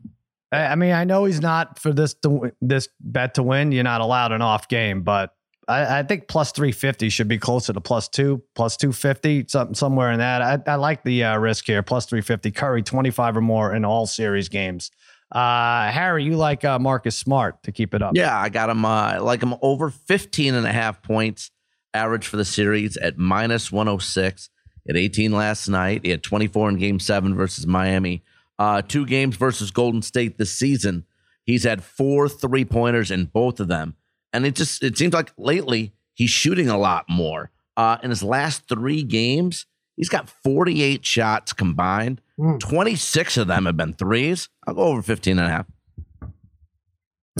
[0.51, 3.71] I I mean, I know he's not for this to this bet to win.
[3.73, 5.35] You're not allowed an off game, but
[5.67, 9.45] I, I think plus three fifty should be closer to plus two, plus two fifty,
[9.47, 10.41] something somewhere in that.
[10.41, 12.51] I, I like the uh, risk here, plus three fifty.
[12.51, 14.91] Curry twenty five or more in all series games.
[15.31, 18.13] Uh, Harry, you like uh, Marcus Smart to keep it up?
[18.15, 21.51] Yeah, I got him uh, like him over 15 and a half points
[21.93, 24.49] average for the series at minus 106.
[24.89, 26.01] At 18 last night.
[26.05, 28.23] He had 24 in game seven versus Miami.
[28.57, 31.05] Uh, two games versus Golden State this season.
[31.43, 33.95] He's had four three pointers in both of them.
[34.37, 37.49] And it just it seems like lately he's shooting a lot more.
[37.75, 42.21] Uh, in his last three games, he's got 48 shots combined.
[42.37, 42.57] Hmm.
[42.57, 44.47] 26 of them have been threes.
[44.67, 45.65] I'll go over 15 and a half.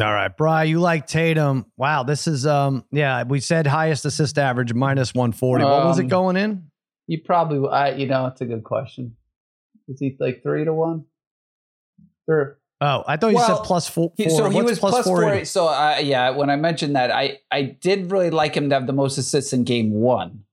[0.02, 1.66] All right, Bry, you like Tatum?
[1.78, 5.64] Wow, this is um, yeah, we said highest assist average minus one forty.
[5.64, 6.70] what was it Um, going in?
[7.08, 9.16] You probably, I, you know, it's a good question.
[9.88, 11.06] Is he like three to one?
[12.28, 14.14] Or Oh, I thought you Well, said plus four.
[14.18, 14.52] He, so four.
[14.52, 15.46] he was plus plus four four.
[15.46, 18.86] So uh, yeah, when I mentioned that, I I did really like him to have
[18.88, 20.44] the most assists in game one.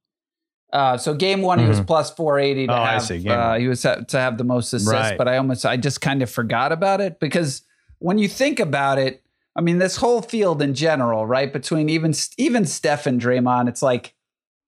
[0.73, 3.11] Uh, so game one he was plus four eighty to Oh, I have.
[3.27, 5.19] Uh, he was to have the most assists, Right.
[5.19, 7.63] but I almost I just kind of forgot about it because
[7.99, 9.23] when you think about it,
[9.55, 11.53] I mean this whole field in general, right?
[11.53, 14.15] Between even even Steph and Draymond, it's like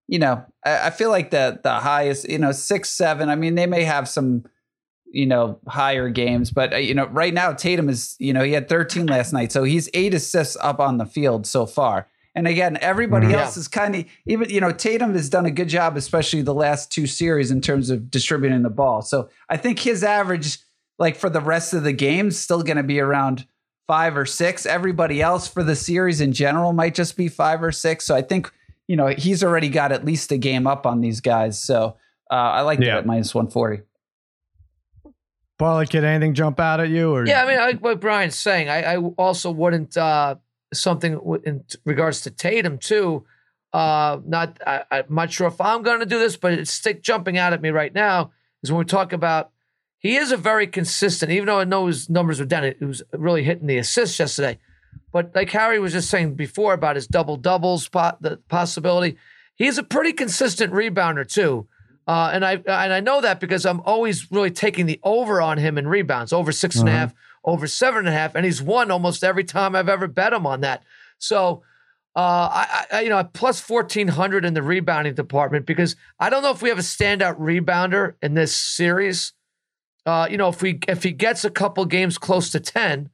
[0.06, 3.28] you know I, I feel like the the highest you know six seven.
[3.30, 4.44] I mean they may have some
[5.10, 8.52] you know higher games but uh, you know right now tatum is you know he
[8.52, 12.08] had 13 last night so he's eight assists up on the field so far.
[12.34, 13.34] And again everybody Mhm.
[13.34, 16.52] else is kind of even you know tatum has done a good job especially the
[16.54, 19.00] last two series in terms of distributing the ball.
[19.02, 20.58] So i think his average
[20.98, 23.46] like for the rest of the games still going to be around
[23.86, 24.66] five or six.
[24.66, 28.04] Everybody else for the series in general might just be five or six.
[28.04, 28.50] So i think
[28.88, 31.58] you know he's already got at least a game up on these guys.
[31.62, 31.96] So
[32.30, 32.86] uh, i like Yeah.
[32.86, 33.82] that at minus 140
[35.58, 37.14] Parlay kid, anything jump out at you?
[37.14, 40.36] Or Yeah, I mean, I, what Brian's saying, I, I also wouldn't uh,
[40.74, 43.24] something in regards to Tatum too.
[43.72, 47.02] Uh, not, I, I'm not sure if I'm going to do this, but it's stick
[47.02, 49.50] jumping out at me right now is when we talk about
[49.98, 51.32] he is a very consistent.
[51.32, 54.58] Even though I know his numbers were down, it, was really hitting the assists yesterday.
[55.12, 59.16] But like Harry was just saying before about his double doubles, the possibility,
[59.54, 61.66] he's a pretty consistent rebounder too.
[62.06, 65.58] Uh, and I and I know that because I'm always really taking the over on
[65.58, 66.94] him in rebounds, over six and a Mhm.
[66.94, 67.14] half,
[67.44, 70.46] over seven and a half, and he's won almost every time I've ever bet him
[70.46, 70.84] on that.
[71.18, 71.62] So,
[72.14, 76.42] uh, I, I you know plus fourteen hundred in the rebounding department because I don't
[76.42, 79.32] know if we have a standout rebounder in this series.
[80.04, 83.10] Uh, you know, if we if he gets a couple games close to ten,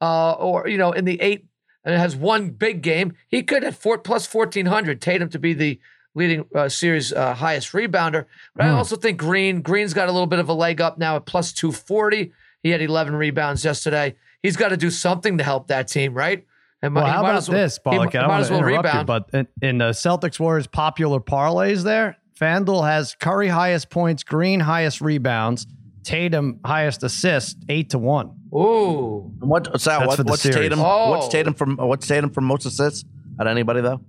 [0.00, 1.44] uh, or you know, in the eight
[1.84, 5.02] and has one big game, he could have four plus fourteen hundred.
[5.02, 5.78] Tatum to be the
[6.14, 8.26] leading uh, series uh, highest rebounder.
[8.56, 8.76] But I Hmm.
[8.76, 11.52] also think Green Green's got a little bit of a leg up now at plus
[11.52, 12.32] two forty.
[12.62, 14.16] He had eleven rebounds yesterday.
[14.42, 16.44] He's got to do something to help that team, right?
[16.82, 18.18] And well, he how might about as well- this, he Parlay mi- kid?
[18.18, 21.20] I might want as to well interrupt you, but in, in the Celtics Warriors popular
[21.20, 25.66] parlays there, FanDuel has Curry highest points, Green highest rebounds,
[26.04, 28.30] Tatum highest assists, eight to one.
[28.54, 30.56] Ooh, What, Sal, what what's series.
[30.56, 30.80] Tatum?
[30.80, 31.10] Oh.
[31.10, 31.76] What's Tatum from?
[31.76, 33.04] What's Tatum from most assists?
[33.38, 34.00] At anybody though?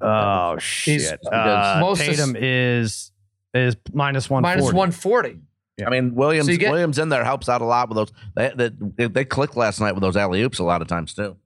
[0.00, 1.18] Oh shit.
[1.26, 3.12] Uh, Most is- Tatum is
[3.54, 4.42] is minus one.
[4.42, 5.40] Minus 140.
[5.86, 8.12] I mean, Williams So get- Williams in there helps out a lot with those.
[8.34, 11.36] They, they, they clicked last night with those alley oops a lot of times too.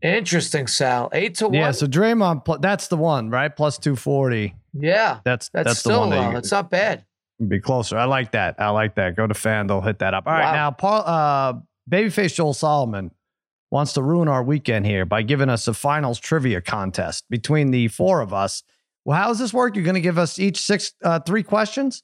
[0.00, 1.08] Interesting, Sal.
[1.12, 1.54] Eight to one.
[1.54, 3.54] Yeah, so Draymond, pl- that's the one, right?
[3.54, 4.54] Plus two forty.
[4.72, 7.04] yeah, That's that's, that's, the still one that It's not bad.
[7.48, 7.98] be closer.
[7.98, 8.54] I like that.
[8.60, 9.16] I like that.
[9.16, 10.24] Go to FanDuel, hit that up.
[10.26, 10.52] All right, Wow.
[10.52, 11.54] now Paul, uh,
[11.90, 13.10] babyface Joel Solomon
[13.70, 17.88] wants to ruin our weekend here by giving us a finals trivia contest between the
[17.88, 18.62] four of us.
[19.04, 19.74] Well, how does this work?
[19.76, 22.02] You're going to give us each six, uh, three questions.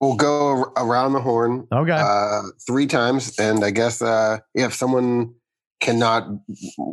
[0.00, 1.92] We'll go around the horn Okay.
[1.92, 5.34] uh, three times, and I guess uh, if someone
[5.80, 6.28] cannot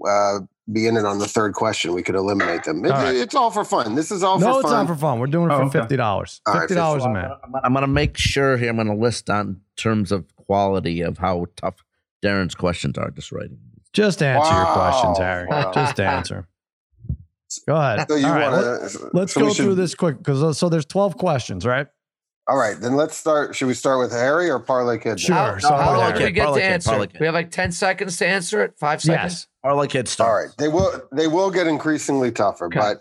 [0.08, 0.40] uh,
[0.72, 2.86] be in it on the third question, we could eliminate them.
[2.86, 3.14] It, All right.
[3.16, 3.96] It's all for fun.
[3.96, 4.52] This is all no, for fun.
[4.54, 4.86] No, it's fun.
[4.86, 5.20] not for fun.
[5.20, 5.80] We're doing it Oh, for okay.
[5.80, 6.40] fifty dollars.
[6.48, 7.24] All right, Fifty dollars a I'm man.
[7.44, 8.70] gonna- I'm going to make sure here.
[8.70, 11.84] I'm going to list on terms of quality of how tough
[12.24, 13.12] Darren's questions are.
[13.12, 13.58] Just writing.
[13.94, 15.48] Just answer your questions, Harry.
[15.48, 15.72] Wow.
[15.74, 16.48] Just answer.
[17.68, 18.08] Go ahead.
[18.10, 19.10] so you All right, want let- to?
[19.14, 21.88] Let's go through this quick because uh, so there's twelve questions, right?
[22.48, 23.56] All right, then let's start.
[23.56, 25.20] Should we start with Harry or Parlay Kid?
[25.20, 25.34] Sure.
[25.36, 26.90] How, so how long do we get Parlay to answer?
[26.90, 27.12] Parlay it?
[27.14, 27.20] Kid.
[27.22, 28.74] We have like 10 seconds to answer it?
[28.78, 29.34] Five seconds?
[29.34, 29.48] Yes.
[29.64, 30.30] Parlay Kid start.
[30.30, 31.02] All right, they will.
[31.14, 32.80] They will get increasingly tougher, Okay.
[32.80, 32.98] but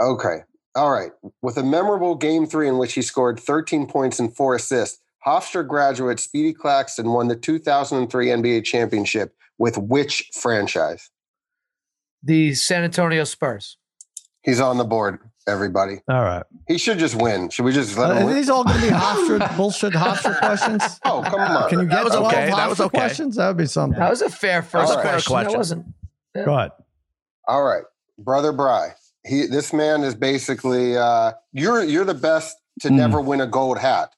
[0.00, 0.38] okay.
[0.74, 1.12] All right.
[1.40, 5.66] With a memorable game three in which he scored 13 points and four assists, Hofstra
[5.66, 11.10] graduate Speedy Claxton won the 2003 NBA championship with which franchise?
[12.22, 13.76] The San Antonio Spurs.
[14.42, 15.18] He's on the board.
[15.46, 16.42] Everybody, All right.
[16.66, 17.50] he should just win.
[17.50, 18.34] Should we just let Uh, him are win?
[18.36, 20.82] these all going to be Hofstra bullshit Hofstra questions?
[21.04, 21.68] Oh, come on.
[21.68, 22.46] Can you get That was 12 okay.
[22.46, 22.98] That was Hofstra okay.
[22.98, 23.36] questions?
[23.36, 23.98] That would be something.
[24.00, 25.02] That was a fair first All right.
[25.02, 25.30] question.
[25.32, 25.52] Question.
[25.52, 25.86] That wasn't.
[26.46, 26.70] Go ahead.
[27.46, 27.82] All right,
[28.18, 28.94] brother Bry.
[29.26, 32.96] He this man is basically uh, you're you're the best to Hmm.
[32.96, 34.14] never win a gold hat.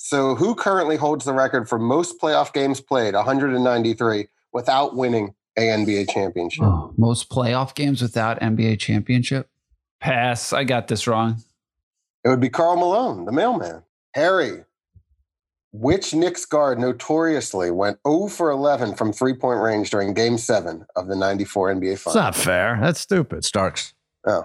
[0.00, 5.62] So who currently holds the record for most playoff games played, 193, without winning a
[5.62, 6.62] NBA championship?
[6.64, 9.48] Oh, most playoff games without NBA championship.
[10.00, 10.52] Pass.
[10.52, 11.42] I got this wrong.
[12.24, 13.82] It would be Karl Malone, the mailman.
[14.14, 14.64] Harry,
[15.72, 20.86] which Knicks guard notoriously went 0 for 11 from three point range during Game Seven
[20.94, 22.14] of the '94 NBA It's Finals?
[22.14, 22.78] not fair.
[22.80, 23.44] That's stupid.
[23.44, 23.94] Starks.
[24.24, 24.44] Oh,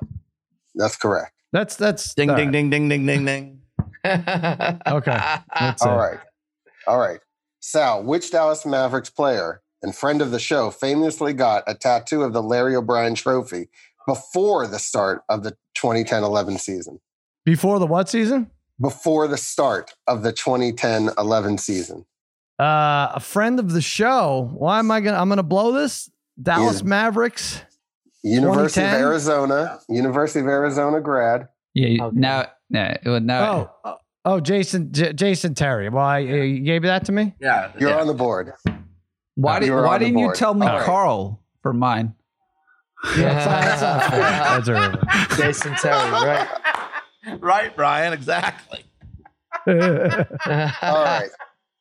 [0.74, 1.34] that's correct.
[1.52, 2.52] That's that's Ding, all ding, right.
[2.54, 3.60] ding, ding, ding, ding, ding.
[4.06, 5.18] Okay.
[5.60, 5.96] That's All it.
[5.98, 6.20] right.
[6.88, 7.20] All right.
[7.60, 12.34] Sal, which Dallas Mavericks player and friend of the show famously got a tattoo of
[12.34, 13.70] the Larry O'Brien trophy
[14.08, 17.00] before the start of the 2010 11 season?
[17.46, 18.50] Before the what season?
[18.82, 22.06] Before the start of the 2010 11 season.
[22.60, 24.50] Uh, a friend of the show.
[24.54, 25.18] Why am I gonna?
[25.18, 26.10] I'm gonna blow this.
[26.42, 27.62] Dallas Is- Mavericks.
[28.26, 31.50] University of Arizona, University of Arizona grad.
[31.74, 32.06] Yeah.
[32.06, 32.18] Okay.
[32.18, 35.90] Now, now, well, now Oh, oh, oh, Jason, J- Jason Terry.
[35.90, 37.34] Why uh, you gave that to me?
[37.40, 37.72] Yeah.
[37.80, 38.02] You're yeah.
[38.02, 38.52] on the board.
[39.36, 40.86] why, did Why didn't you tell me All right.
[40.86, 42.16] Karl for mine?
[43.16, 45.38] That's not, that's not fair.
[45.38, 46.48] Jason Terry, right?
[47.40, 48.14] right, Brian.
[48.14, 48.84] Exactly.
[49.68, 51.30] All right.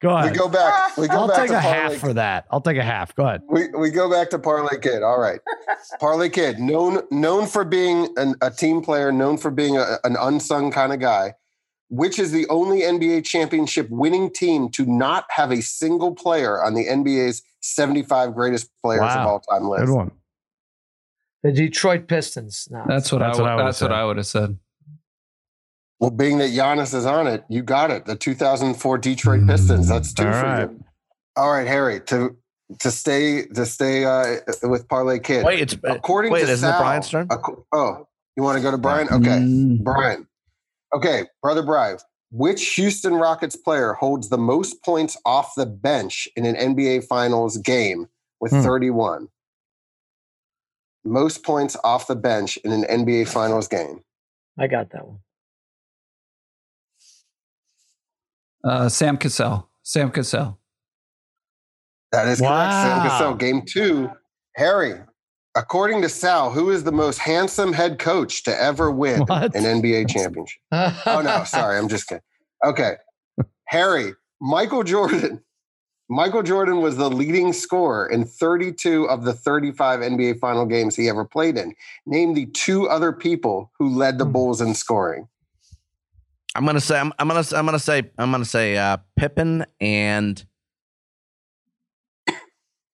[0.03, 0.97] Go We go back.
[0.97, 1.17] We go back.
[1.19, 2.47] I'll back take to a half Parlay for that.
[2.51, 3.15] I'll take a half.
[3.15, 3.43] Go ahead.
[3.49, 5.03] We we go back to Parlay Kid.
[5.05, 5.39] All right,
[6.01, 10.17] Parlay Kid, known known for being an, a team player, known for being a, an
[10.19, 11.35] unsung kind of guy.
[11.89, 16.73] Which is the only NBA championship winning team to not have a single player on
[16.75, 19.85] the NBA's 75 greatest players of all time list?
[19.87, 20.11] Good one.
[21.43, 22.67] The Detroit Pistons.
[22.71, 22.83] No.
[22.89, 23.43] That's what That's I.
[23.43, 23.93] what I would- would've that's what.
[23.93, 24.59] I would have said.
[26.03, 28.07] Well, being that Giannis is on it, you got it.
[28.07, 29.87] The 2004 Detroit Pistons.
[29.87, 30.69] That's two All for right.
[30.69, 30.85] you.
[31.37, 32.01] All right, Harry.
[32.07, 32.37] To
[32.81, 35.45] to stay to stay uh, with Parlay Kid.
[35.45, 37.29] Wait, it's According wait, to isn't it Brian's turn?
[37.29, 39.07] acco- oh, you want to go to Brian?
[39.13, 39.29] Okay.
[39.39, 39.85] Mm.
[39.85, 40.27] Brian.
[40.93, 41.99] Okay, brother Brian.
[42.33, 47.59] Which Houston Rockets player holds the most points off the bench in an NBA Finals
[47.59, 48.09] game
[48.41, 48.63] with Hmm.
[48.63, 49.29] 31?
[51.05, 54.01] Most points off the bench in an NBA Finals game.
[54.59, 55.19] I got that one.
[58.65, 59.69] Uh, Sam Cassell.
[59.83, 60.59] Sam Cassell.
[62.13, 62.73] That is correct.
[62.73, 63.03] Sam Wow.
[63.09, 63.35] Cassell.
[63.35, 64.11] Game two.
[64.57, 64.95] Harry.
[65.55, 69.55] According to Sal, who is the most handsome head coach to ever win What?
[69.55, 70.61] an NBA championship?
[70.73, 72.23] Oh no, sorry, I'm just kidding.
[72.65, 72.95] Okay,
[73.67, 75.43] Harry, Michael Jordan.
[76.09, 81.09] Michael Jordan was the leading scorer in 32 of the 35 NBA final games he
[81.09, 81.75] ever played in.
[82.07, 84.33] Name the two other people who led the Hmm.
[84.33, 85.29] Bulls in scoring.
[86.55, 90.45] I'm gonna say I'm, I'm gonna I'm gonna say I'm gonna say uh, Pippen and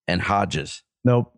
[0.06, 0.82] and Hodges.
[1.04, 1.32] Nope.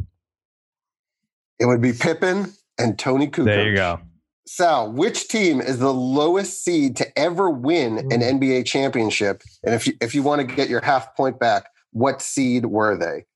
[1.58, 3.44] It would be Pippen and Toni Kukoc.
[3.44, 4.00] There you go.
[4.46, 9.42] Sal, which team is the lowest seed to ever win an NBA championship?
[9.62, 12.96] And if you if you want to get your half point back, what seed were
[12.96, 13.26] they?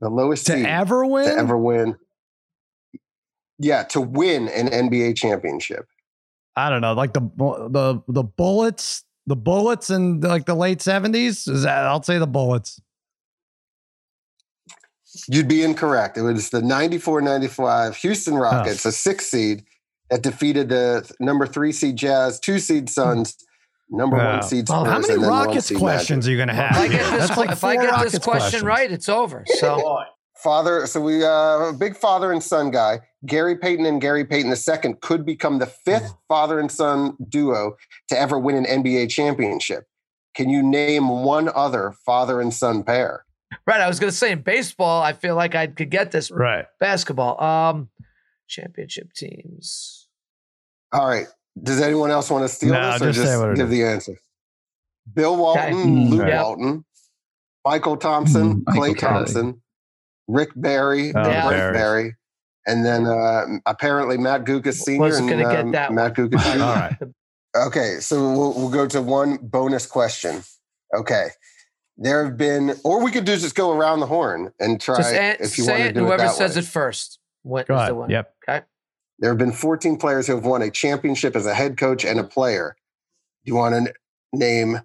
[0.00, 1.24] The lowest To seed ever win?
[1.26, 1.96] to ever win.
[3.58, 5.86] yeah, to win an NBA championship.
[6.56, 11.46] I don't know, like the the the bullets, the bullets in like the late seventies.
[11.48, 11.84] Is that?
[11.84, 12.80] I'll say the bullets.
[15.28, 16.16] You'd be incorrect.
[16.16, 19.62] It was the 94-95 Houston Rockets, a six seed
[20.08, 23.36] that defeated the number three seed Jazz, two seed Suns,
[23.90, 24.32] number Wow.
[24.38, 24.92] one seed Well, Spurs.
[24.92, 26.28] How many and then one Rockets questions Magic.
[26.28, 26.76] are you going to If have?
[26.76, 28.62] I get this, That's like if I get this question questions.
[28.62, 29.44] right, it's over.
[29.58, 30.02] So
[30.42, 33.00] Father, so we uh, a big father and son guy.
[33.26, 37.76] Gary Payton and Gary Payton II could become the fifth father and son duo
[38.08, 39.84] to ever win an NBA championship.
[40.34, 43.24] Can you name one other father and son pair?
[43.66, 46.30] right, I was going to say in baseball, I feel like I could get this.
[46.30, 46.64] Right.
[46.80, 47.90] Basketball, um,
[48.48, 50.08] championship teams.
[50.92, 51.26] All right.
[51.62, 54.16] Does anyone else want to steal No, this or just just give the answer?
[55.12, 56.42] Bill Walton, Mm, Luke yeah.
[56.42, 56.84] Walton,
[57.66, 59.12] Mychal Thompson, Mm, Michael Klay Kelly.
[59.14, 59.61] Thompson,
[60.32, 61.42] Rick Barry, Oh, Yeah.
[61.42, 61.72] Frank Barry.
[61.72, 62.16] Barry,
[62.66, 64.98] and then uh, apparently Matt Guokas Sr.
[65.00, 66.96] Wasn't gonna get um, that Matt Guokas All right.
[67.54, 70.42] Okay, so we'll, we'll go to one bonus question.
[70.94, 71.28] Okay.
[71.98, 75.12] There have been, or we could do just go around the horn and try Just
[75.14, 76.60] an- if you want to it, do and it whoever that says way.
[76.60, 78.08] it first win, Go is the one?
[78.10, 78.34] Yep.
[78.48, 78.62] Okay.
[79.18, 82.18] There have been 14 players who have won a championship as a head coach and
[82.18, 82.74] a player.
[83.44, 83.94] Do you want to n-
[84.32, 84.80] name?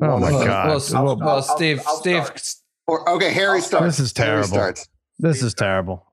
[0.00, 0.46] Oh my of them?
[0.48, 0.66] God.
[0.68, 2.54] Well, Well, well, I'll- Steve, I'll Steve, start.
[2.86, 3.96] Or okay, Harry starts.
[3.96, 4.48] This is Harry terrible.
[4.48, 4.88] starts.
[5.18, 6.06] This is terrible.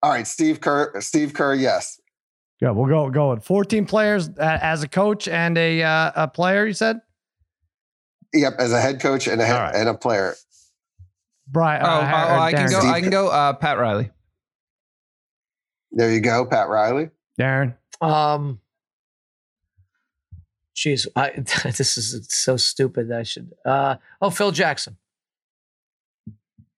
[0.00, 1.00] All right, Steve Kerr.
[1.00, 2.00] Steve Kerr, yes.
[2.60, 6.28] Yeah, we'll go go with 14 players uh, as a coach and a uh, a
[6.28, 6.66] player.
[6.66, 7.00] You said
[8.32, 9.74] Yep, as a head coach and a head, All right.
[9.74, 10.34] and a player.
[11.48, 11.82] Brian.
[11.82, 12.78] oh, uh, oh, Har- I can go.
[12.78, 12.90] Steve.
[12.92, 13.28] I can go.
[13.28, 14.10] Uh, Pat Riley.
[15.92, 17.10] There you go, Pat Riley.
[17.40, 17.74] Darren.
[18.00, 18.60] Um,
[20.76, 21.30] jeez, I
[21.64, 23.10] this is so stupid.
[23.10, 23.52] I should.
[23.64, 24.96] Uh, oh, Phil Jackson.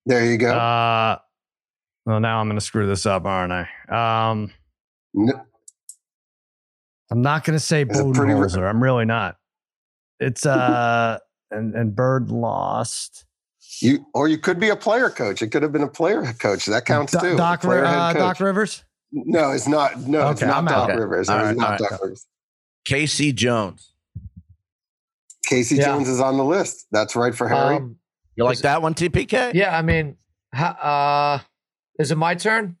[0.05, 0.51] There you go.
[0.53, 1.17] Uh,
[2.05, 4.29] well, now I'm going to screw this up, aren't I?
[4.31, 4.51] Um,
[5.17, 5.29] N-
[7.11, 8.67] I'm not going to say It's a Budenholzer.
[8.67, 9.37] I'm really not.
[10.19, 11.17] It's uh,
[11.51, 13.25] and and Bird lost.
[13.81, 15.41] you or you could be a player coach.
[15.41, 16.65] It could have been a player coach.
[16.67, 17.37] That counts Do- too.
[17.37, 18.13] Doc, player uh.
[18.13, 18.83] Doc Rivers.
[19.11, 19.99] No, it's not.
[19.99, 20.97] No, it's not I'm Doc out.
[20.99, 21.27] Rivers.
[21.29, 22.01] All It right, not all Doc right.
[22.01, 22.25] Rivers.
[22.85, 23.33] K.C.
[23.33, 23.91] Jones.
[25.47, 25.75] K.C.
[25.77, 25.85] Yeah.
[25.85, 26.87] Jones is on the list.
[26.91, 27.75] That's right for Harry.
[27.77, 27.97] Um,
[28.35, 29.53] You like Was- that one, TPK?
[29.53, 30.17] yeah, I mean,
[30.53, 31.43] ha, uh,
[31.99, 32.77] is it my turn?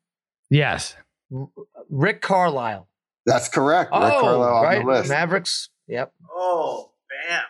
[0.49, 0.95] Yes.
[1.33, 1.49] R-
[1.89, 2.87] Rick Carlisle.
[3.25, 3.91] That's correct.
[3.91, 5.09] Rick Oh, Carlisle on right, the list.
[5.09, 5.69] Mavericks.
[5.87, 6.13] Yep.
[6.33, 7.41] Oh, bam.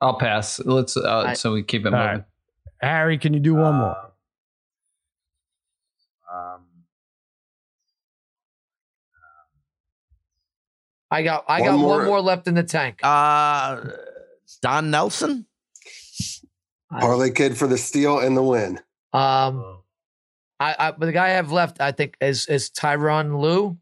[0.00, 0.58] I'll pass.
[0.60, 0.96] Let's.
[0.96, 1.98] Uh, I- so we keep it moving.
[1.98, 2.24] right.
[2.80, 3.96] Harry, can you do one more?
[6.32, 6.60] Um,
[11.10, 11.44] I got.
[11.48, 11.96] I One got more.
[11.98, 13.00] one more left in the tank.
[13.02, 13.80] uh,
[14.62, 15.46] Don Nelson.
[16.90, 18.80] Parlay kid for the steal and the win.
[19.12, 19.82] Um,
[20.60, 23.78] I, I but the guy I have left, I think, is is Tyronn Lue.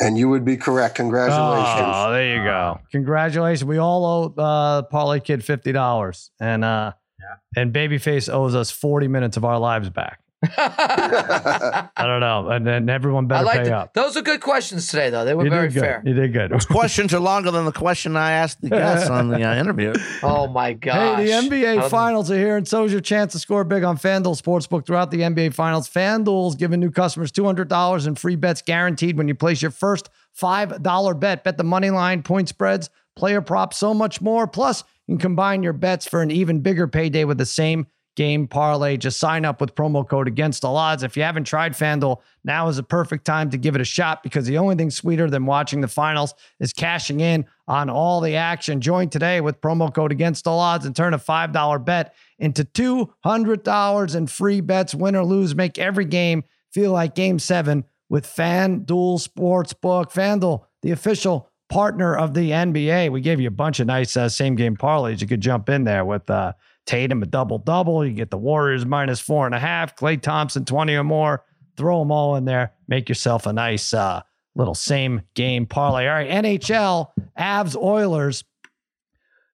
[0.00, 0.96] And you would be correct.
[0.96, 1.92] Congratulations.
[1.94, 2.80] Oh, there you go.
[2.90, 3.64] Congratulations.
[3.64, 7.60] We all owe uh, Parlay Kid fifty dollars, and uh, yeah.
[7.62, 10.20] and Babyface owes us forty minutes of our lives back.
[10.56, 13.72] I don't know, and then everyone I better like pay it.
[13.72, 13.94] up.
[13.94, 15.24] Those are good questions today, though.
[15.24, 16.02] They were You very fair.
[16.04, 16.50] You did good.
[16.50, 19.92] Those Questions are longer than the question I asked the guests on the uh, interview.
[20.22, 21.18] Oh my gosh!
[21.18, 23.84] Hey, the NBA don't- Finals are here, and so is your chance to score big
[23.84, 25.88] on FanDuel Sportsbook throughout the NBA Finals.
[25.88, 30.08] FanDuel's giving new customers $200 in free bets guaranteed when you place your first
[30.40, 31.44] $5 bet.
[31.44, 34.46] Bet the money line, point spreads, player props, so much more.
[34.46, 38.46] Plus, you can combine your bets for an even bigger payday with the same game
[38.46, 38.96] parlay.
[38.96, 41.02] Just sign up with promo code against all odds.
[41.02, 44.22] If you haven't tried FanDuel, now is the perfect time to give it a shot
[44.22, 48.36] because the only thing sweeter than watching the finals is cashing in on all the
[48.36, 48.80] action.
[48.80, 54.14] Join today with promo code against all odds and turn a $5 bet into $200
[54.16, 54.94] in free bets.
[54.94, 60.12] Win or lose, make every game feel like game seven with FanDuel Sportsbook.
[60.12, 63.10] FanDuel, the official partner of the NBA.
[63.10, 65.20] We gave you a bunch of nice uh, same game parlays.
[65.20, 66.52] You could jump in there with uh,
[66.86, 68.04] Tatum a double double.
[68.04, 69.96] You get the Warriors minus four and a half.
[69.96, 71.44] Klay Thompson twenty or more.
[71.76, 72.72] Throw them all in there.
[72.88, 74.20] Make yourself a nice uh,
[74.54, 76.06] little same game parlay.
[76.06, 78.44] All right, NHL Avs Oilers.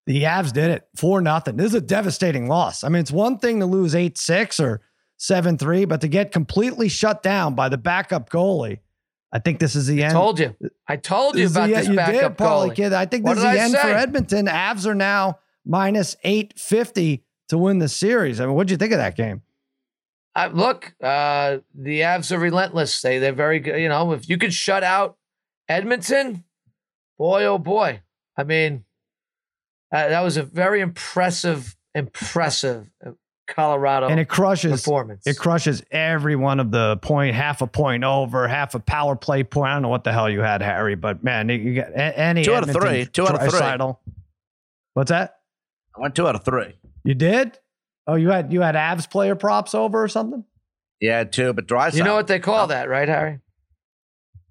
[0.07, 1.57] The Avs did it four nothing.
[1.57, 2.83] This is a devastating loss.
[2.83, 4.81] I mean, it's one thing to lose eight six or
[5.17, 8.81] seven three, but to get completely shut down by the backup goalie.
[9.33, 10.11] I think this is the end.
[10.13, 10.57] I told you.
[10.89, 12.75] I told you This about the- this you backup did, goalie.
[12.75, 12.93] Kid.
[12.93, 13.87] I think this is the I end for?
[13.87, 14.47] Edmonton.
[14.47, 18.41] Avs are now minus 850 to win the series.
[18.41, 19.43] I mean, what'd you think of that game?
[20.35, 23.01] I, look, uh, the Avs are relentless.
[23.01, 23.81] They they're very good.
[23.81, 25.17] You know, if you could shut out
[25.69, 26.45] Edmonton,
[27.19, 28.03] boy oh boy.
[28.37, 28.85] I mean,
[29.93, 33.11] uh, that was a very impressive, impressive uh,
[33.49, 35.27] Colorado and it crushes performance.
[35.27, 39.43] it crushes every one of the point, half a point over, half a power play
[39.43, 39.71] point.
[39.71, 42.55] I don't know what the hell you had, Harry, but man, you got any Two
[42.55, 43.07] out of Edmonton three.
[43.07, 43.59] Two out of three.
[43.59, 43.99] Draisaitl-
[44.95, 45.40] What's that?
[45.97, 46.75] I went two out of three.
[47.05, 47.59] You did?
[48.07, 50.45] Oh, you had you had Avs player props over or something?
[51.01, 51.91] Yeah, two, but dry.
[51.91, 51.99] Side.
[51.99, 53.41] You know what they call that, right, Harry?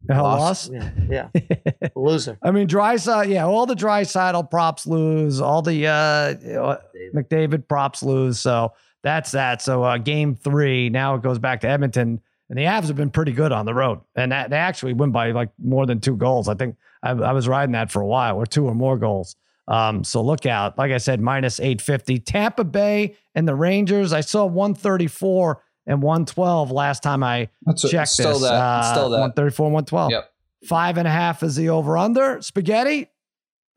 [0.06, 0.70] The hell Loss.
[0.70, 0.90] loss?
[1.10, 1.90] Yeah, yeah.
[1.96, 2.38] Loser.
[2.42, 6.78] I mean, dry side, yeah, all the Draisaitl props lose, all the uh, you know,
[7.14, 8.40] McDavid props lose.
[8.40, 8.74] So
[9.04, 9.62] that's that.
[9.62, 13.10] So uh, game three, now it goes back to Edmonton, and the Avs have been
[13.10, 16.16] pretty good on the road, and that, they actually win by like more than two
[16.16, 16.48] goals.
[16.48, 19.36] I think I, I was riding that for a while, or two or more goals.
[19.70, 20.78] Um, so look out.
[20.78, 22.20] Like I said, minus 850.
[22.20, 27.92] Tampa Bay and the Rangers, I saw 134 and 112 last time I That's what-
[27.92, 28.42] checked still this.
[28.50, 28.54] that.
[28.54, 29.20] Uh, still that.
[29.20, 30.12] 134, 112.
[30.12, 30.32] Yep.
[30.66, 32.42] Five and a half is the over under.
[32.42, 33.08] Spaghetti,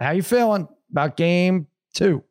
[0.00, 2.24] how you feeling about game two?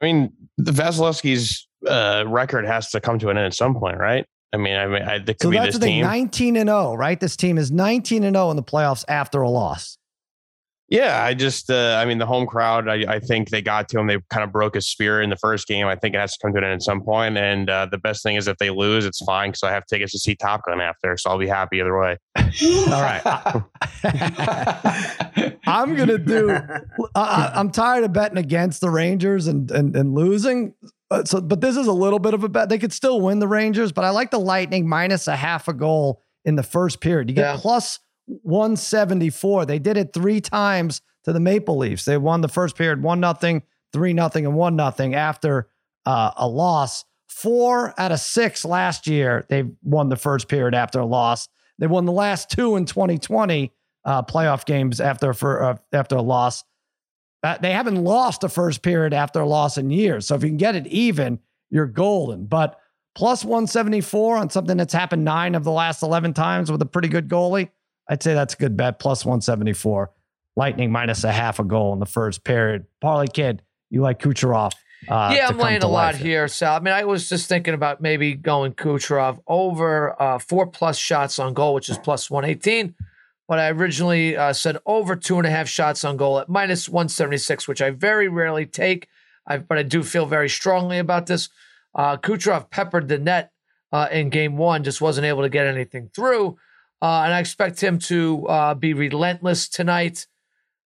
[0.00, 3.98] I mean, the Vasilevskiy's uh, record has to come to an end at some point,
[3.98, 4.24] right?
[4.52, 6.04] I mean, I mean, I, there could So be that's this the thing, team.
[6.04, 7.18] 19 and 0, right?
[7.20, 9.98] This team is 19 and 0 in the playoffs after a loss.
[10.88, 13.98] Yeah, I just, uh, I mean, the home crowd, I, I think they got to
[13.98, 14.06] him.
[14.06, 15.88] They kind of broke his spirit in the first game.
[15.88, 17.36] I think it has to come to an end at some point.
[17.36, 20.12] And uh, the best thing is if they lose, it's fine because I have tickets
[20.12, 21.16] to see Top Gun after.
[21.16, 22.16] So I'll be happy either way.
[22.36, 23.20] All right.
[25.66, 26.60] I'm going to do, I,
[27.16, 30.74] I, I'm tired of betting against the Rangers and, and, and losing.
[31.10, 32.68] Uh, so, but this is a little bit of a bet.
[32.68, 35.72] They could still win the Rangers, but I like the Lightning minus a half a
[35.72, 37.28] goal in the first period.
[37.28, 37.58] You get Yeah.
[37.60, 39.66] plus 174.
[39.66, 42.04] They did it three times to the Maple Leafs.
[42.04, 43.62] They won the first period one nothing,
[43.92, 45.68] three nothing, and one nothing after
[46.04, 47.04] uh, a loss.
[47.28, 51.48] Four out of six last year, they won the first period after a loss.
[51.78, 53.72] They won the last two in 2020
[54.04, 56.64] uh, playoff games after for uh, after a loss.
[57.42, 60.26] Uh, they haven't lost a first period after a loss in years.
[60.26, 62.46] So if you can get it even, you're golden.
[62.46, 62.78] But
[63.14, 67.08] plus 174 on something that's happened nine of the last 11 times with a pretty
[67.08, 67.70] good goalie,
[68.08, 68.98] I'd say that's a good bet.
[68.98, 70.10] Plus 174.
[70.56, 72.86] Lightning minus a half a goal in the first period.
[73.00, 74.72] Parlay kid, you like Kucherov?
[75.08, 76.76] Uh, yeah, I'm laying a lot here, Sal.
[76.76, 81.38] I mean, I was just thinking about maybe going Kucherov over uh, four plus shots
[81.38, 82.94] on goal, which is plus 118.
[83.46, 86.88] But I originally uh, said over two and a half shots on goal at minus
[86.88, 89.08] 176, which I very rarely take.
[89.46, 91.48] I, but I do feel very strongly about this.
[91.94, 93.52] Uh, Kucherov peppered the net
[93.92, 96.58] uh, in game one, just wasn't able to get anything through.
[97.02, 100.26] Uh, and I expect him to uh, be relentless tonight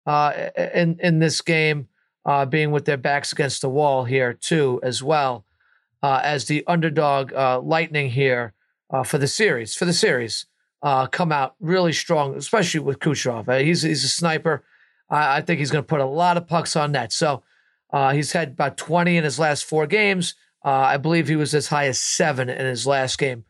[0.06, 1.90] uh, in in this game,
[2.26, 5.46] uh, being with their backs against the wall here too, as well
[6.02, 8.54] uh, as the underdog uh, Lightning here
[9.06, 9.76] for the series.
[9.76, 10.46] For the series,
[11.12, 13.62] come out really strong, especially with Kucherov.
[13.62, 14.64] He's he's a sniper.
[15.10, 17.12] I, I think he's going to put a lot of pucks on net.
[17.12, 17.44] So
[18.14, 20.36] he's had about twenty in his last four games.
[20.64, 23.44] I believe he was as high as seven in his last game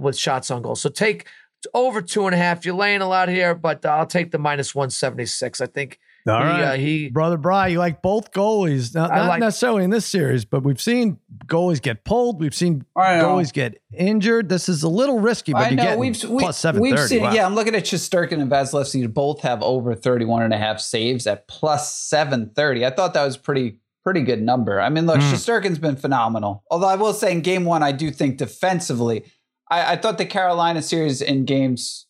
[0.00, 0.74] with shots on goal.
[0.74, 1.26] So take
[1.74, 2.64] over two and a half.
[2.64, 5.60] You're laying a lot here, but I'll take the minus 176.
[5.60, 5.98] I think
[6.28, 6.62] All he, right.
[6.62, 8.94] uh, he Brother Bry, you like both goalies.
[8.94, 12.40] Not, I not like- necessarily in this series, but we've seen goalies get pulled.
[12.40, 14.48] We've seen goalies get injured.
[14.48, 16.98] This is a little risky, but I you know get we've we, plus seven we've
[17.00, 17.32] seen Wow.
[17.32, 20.80] yeah I'm looking at Shesterkin and Vasilevskiy to both have over 31 and a half
[20.80, 25.18] saves at plus 730 I thought that was pretty pretty good number I mean look
[25.20, 25.32] Mm.
[25.32, 29.24] Shesterkin's been phenomenal although I will say in game one I do think defensively
[29.70, 32.06] I, I thought the Carolina series in games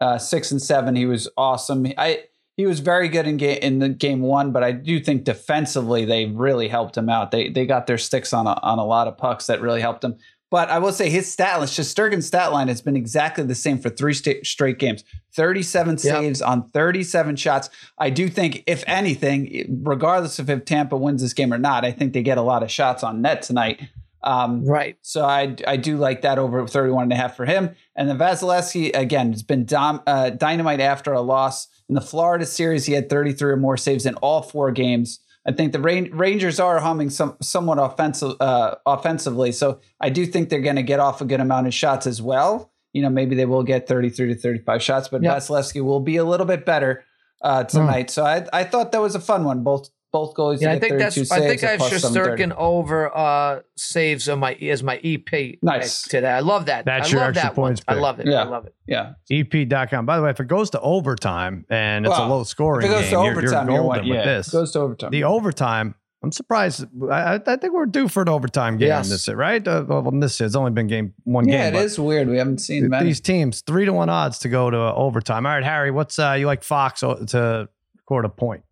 [0.00, 2.24] uh, six and seven he was awesome I
[2.56, 6.04] he was very good in game in the game one but I do think defensively
[6.04, 9.06] they really helped him out they they got their sticks on a, on a lot
[9.08, 10.16] of pucks that really helped him
[10.52, 13.78] but I will say his stat line, Shesterkin's stat line has been exactly the same
[13.78, 15.02] for three sta- straight games
[15.34, 15.98] 37 Yep.
[15.98, 17.70] saves on 37 shots.
[17.96, 21.90] I do think, if anything, regardless of if Tampa wins this game or not, I
[21.90, 23.80] think they get a lot of shots on net tonight.
[24.24, 24.96] Um, right.
[25.02, 27.74] so I, I do like that over 31 and a half for him.
[27.96, 31.68] And then Vasilevskiy, again, has been dom- uh, dynamite after a loss.
[31.88, 35.18] In the Florida series, he had 33 or more saves in all four games.
[35.46, 40.24] I think the Ran- Rangers are humming some somewhat offensive uh, offensively, so I do
[40.24, 42.70] think they're going to get off a good amount of shots as well.
[42.92, 45.36] You know, maybe they will get 33 to 35 shots, but Yep.
[45.38, 47.04] Vasilevskiy will be a little bit better
[47.42, 48.08] uh, tonight.
[48.10, 49.64] So I I thought that was a fun one.
[49.64, 50.58] Both both goalies.
[50.58, 51.30] to Yeah, I think 32 that's.
[51.32, 52.44] I think I have plus 730.
[52.44, 55.56] Shesterkin over uh, saves on my as my EP.
[55.62, 56.02] Nice.
[56.02, 56.30] today.
[56.30, 56.84] I love that.
[56.84, 57.68] That's I your love extra that one.
[57.70, 58.26] points I love it.
[58.26, 58.42] Yeah.
[58.42, 58.74] I love it.
[58.86, 60.06] Yeah, EP.com.
[60.06, 62.86] By the way, if it goes to overtime and it's a Well, low if scoring
[62.86, 64.16] it goes game, to you're, you're overtime, you're, golden what?
[64.16, 64.48] with this.
[64.48, 65.10] it goes to overtime.
[65.10, 66.84] the overtime, I'm surprised.
[67.10, 69.06] I, I think we're due for an overtime game Yes.
[69.06, 69.66] in this, right?
[69.66, 71.74] Uh, well, in this, it's only been game one yeah, game.
[71.74, 72.28] it but is weird.
[72.28, 73.06] We haven't seen many.
[73.06, 75.46] These teams, three to one odds to go to overtime.
[75.46, 78.62] All right, Harry, what's uh, you like Fox to record a point?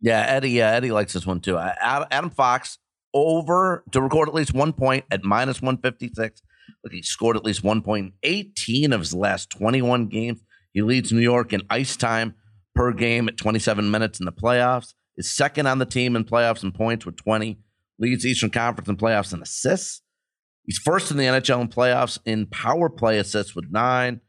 [0.00, 0.62] Yeah, Eddie.
[0.62, 1.58] Uh, Eddie likes this one too.
[1.58, 2.78] Adam Fox
[3.14, 6.42] over to record at least one point at minus 156.
[6.84, 10.40] Look, he scored at least one point 18 of his last 21 games.
[10.72, 12.34] He leads New York in ice time
[12.74, 14.94] per game at 27 minutes in the playoffs.
[15.16, 17.58] Is second on the team in playoffs and points with 20.
[17.98, 20.02] Leads Eastern Conference in playoffs and assists.
[20.66, 24.20] He's first in the NHL in playoffs in power play assists with nine.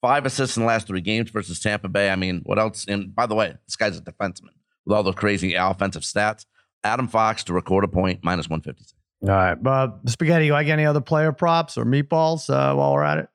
[0.00, 2.08] Five assists in the last three games versus Tampa Bay.
[2.08, 2.86] I mean, what else?
[2.88, 4.54] And by the way, this guy's a defenseman
[4.84, 6.46] with all the crazy offensive stats.
[6.82, 8.94] Adam Fox to record a point, minus 156.
[9.22, 9.62] All right.
[9.62, 13.28] But Spaghetti, you like any other player props or meatballs uh, while we're at it?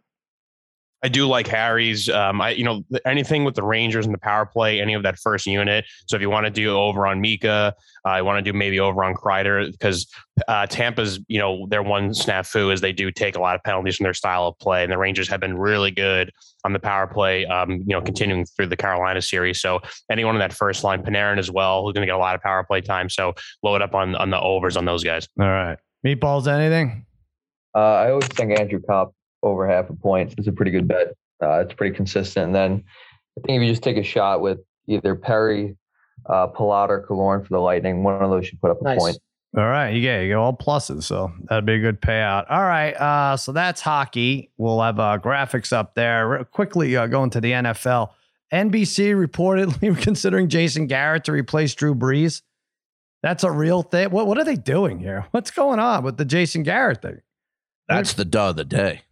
[1.05, 2.09] I do like Harry's.
[2.09, 5.19] Um, I you know anything with the Rangers and the power play, any of that
[5.19, 5.85] first unit.
[6.07, 8.79] So if you want to do over on Mika, uh, I want to do maybe
[8.79, 10.11] over on Kreider because
[10.47, 13.97] uh, Tampa's you know their one snafu is they do take a lot of penalties
[13.97, 16.31] from their style of play, and the Rangers have been really good
[16.63, 17.45] on the power play.
[17.45, 19.61] Um, you know, continuing through the Carolina series.
[19.61, 22.33] So anyone in that first line, Panarin as well, who's going to get a lot
[22.33, 23.11] of power play time.
[23.11, 25.27] So load up on on the overs on those guys.
[25.39, 25.77] All right.
[26.03, 27.05] Meatballs, anything?
[27.75, 29.13] Uh, I always think Andrew Copp
[29.45, 31.13] over half a point is a pretty good bet.
[31.41, 32.47] Uh, it's pretty consistent.
[32.47, 32.83] And then
[33.37, 35.75] I think if you just take a shot with either Perry,
[36.27, 38.99] uh, Palat, or Killorn for the Lightning, one of those should put up a Nice.
[38.99, 39.17] point.
[39.57, 42.45] All right, you get you get all pluses, so that'd be a good payout.
[42.49, 44.51] All right, uh, so that's hockey.
[44.57, 46.27] We'll have uh, graphics up there.
[46.27, 48.09] Real quickly uh, going to the NFL.
[48.53, 52.41] NBC reportedly considering Jason Garrett to replace Drew Brees.
[53.23, 54.09] That's a real thing.
[54.09, 55.25] What what are they doing here?
[55.31, 57.21] What's going on with the Jason Garrett thing?
[57.87, 59.03] That's the duh of the day.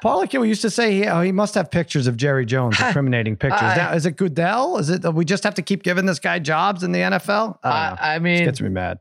[0.00, 3.36] Paul we used to say he, oh, he must have pictures of Jerry Jones, incriminating
[3.36, 3.60] pictures.
[3.62, 4.78] I- now, is it Goodell?
[4.78, 7.58] Is it we just have to keep giving this guy jobs in the NFL?
[7.62, 7.68] I.
[8.00, 8.98] I, I mean, gets me mad.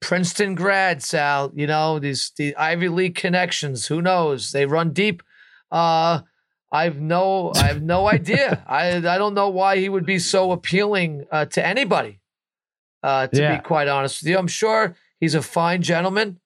[0.00, 4.52] Princeton grad, Sal, you know, these the Ivy League connections, who knows?
[4.52, 5.22] They run deep.
[5.70, 6.20] Uh
[6.70, 8.62] I've no I have no idea.
[8.68, 12.20] I I don't know why he would be so appealing uh, to anybody.
[13.02, 13.56] Uh to Yeah.
[13.56, 14.38] be quite honest with you.
[14.38, 16.40] I'm sure he's a fine gentleman.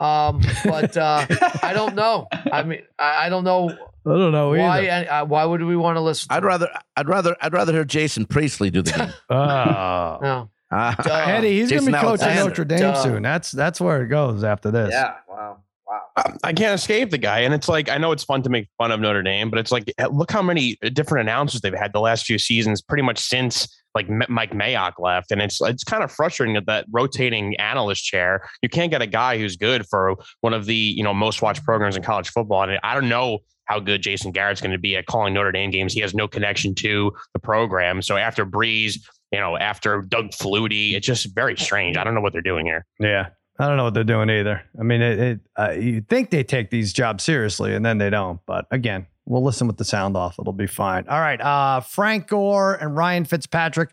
[0.00, 1.26] Um but uh
[1.62, 2.28] I don't know.
[2.52, 3.70] I mean I, I don't know
[4.06, 5.12] I don't know why either.
[5.12, 6.46] uh, why would we want to listen to I'd him?
[6.46, 9.12] rather, I'd rather, I'd rather hear Jason Priestley do the game.
[9.28, 10.18] Oh.
[10.22, 10.50] No.
[10.70, 12.94] Uh, Eddie, he's going to be coaching Notre Dame Duh.
[13.02, 13.22] soon.
[13.22, 14.90] That's that's where it goes after this.
[14.92, 15.14] Yeah.
[15.28, 15.58] Wow.
[15.86, 16.02] Wow.
[16.42, 17.40] I can't escape the guy.
[17.40, 19.72] And it's like, I know it's fun to make fun of Notre Dame, but it's
[19.72, 23.68] like, look how many different announcers they've had the last few seasons, pretty much since
[23.98, 25.32] like Mike Mayock left.
[25.32, 29.06] And it's, it's kind of frustrating that that rotating analyst chair, you can't get a
[29.06, 32.62] guy who's good for one of the, you know, most watched programs in college football.
[32.62, 35.70] And I don't know how good Jason Garrett's going to be at calling Notre Dame
[35.70, 35.92] games.
[35.92, 38.00] He has no connection to the program.
[38.00, 38.98] So after Brees,
[39.32, 41.96] you know, after Doug Flutie, it's just very strange.
[41.96, 42.86] I don't know what they're doing here.
[43.00, 43.28] Yeah.
[43.58, 44.62] I don't know what they're doing either.
[44.78, 48.08] I mean, it, it uh, you think they take these jobs seriously and then they
[48.08, 48.38] don't.
[48.46, 50.36] But again, we'll listen with the sound off.
[50.38, 51.06] It'll be fine.
[51.08, 51.40] All right.
[51.40, 53.90] Uh, Frank Gore and Ryan Fitzpatrick,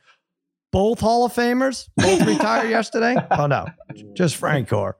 [0.71, 3.15] both Hall of Famers, both retired yesterday.
[3.31, 3.67] Oh no,
[4.13, 4.97] just Frank Gore.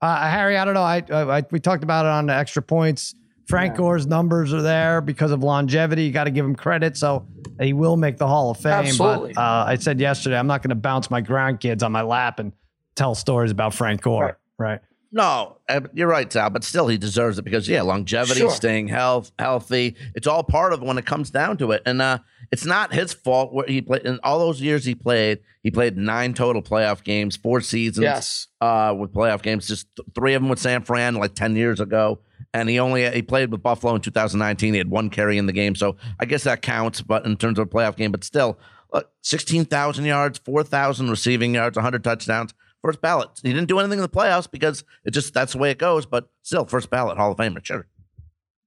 [0.00, 0.82] Uh, Harry, I don't know.
[0.82, 3.14] I, I, I we talked about it on the extra points.
[3.48, 6.04] Frank Gore's numbers are there because of longevity.
[6.04, 6.96] You got to give him credit.
[6.96, 7.26] So
[7.60, 8.72] he will make the Hall of Fame.
[8.72, 9.34] Absolutely.
[9.34, 12.38] But uh, I said yesterday, I'm not going to bounce my grandkids on my lap
[12.38, 12.52] and
[12.94, 14.38] tell stories about Frank Gore.
[14.58, 14.80] Right.
[15.14, 16.48] No, uh, you're right, Sal.
[16.48, 18.50] But still, he deserves it because yeah, longevity, Sure.
[18.50, 19.94] staying health, healthy.
[20.14, 22.18] It's all part of when it comes down to it, and uh,
[22.50, 23.52] it's not his fault.
[23.52, 27.36] Where he played in all those years he played, he played nine total playoff games,
[27.36, 28.04] four seasons.
[28.04, 28.46] Yes.
[28.62, 29.68] uh, with playoff games.
[29.68, 32.20] Just th- three of them with San Fran like ten years ago,
[32.54, 34.72] and he only he played with Buffalo in 2019.
[34.72, 37.02] He had one carry in the game, so I guess that counts.
[37.02, 38.58] But in terms of a playoff game, but still,
[38.94, 42.54] look, 16,000 yards, 4,000 receiving yards, 100 touchdowns.
[42.82, 43.30] First ballot.
[43.42, 46.04] He didn't do anything in the playoffs because it just that's the way it goes.
[46.04, 47.86] But still, first ballot Hall of Famer, sure.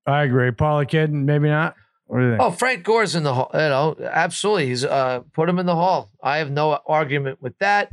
[0.08, 0.52] I agree.
[0.52, 1.76] Parlay Kid, maybe not.
[2.08, 2.42] What do you think?
[2.42, 3.50] Oh, Frank Gore's in the hall.
[3.54, 4.68] You know, absolutely.
[4.68, 6.12] He's uh put him in the hall.
[6.24, 7.90] I have no argument with that.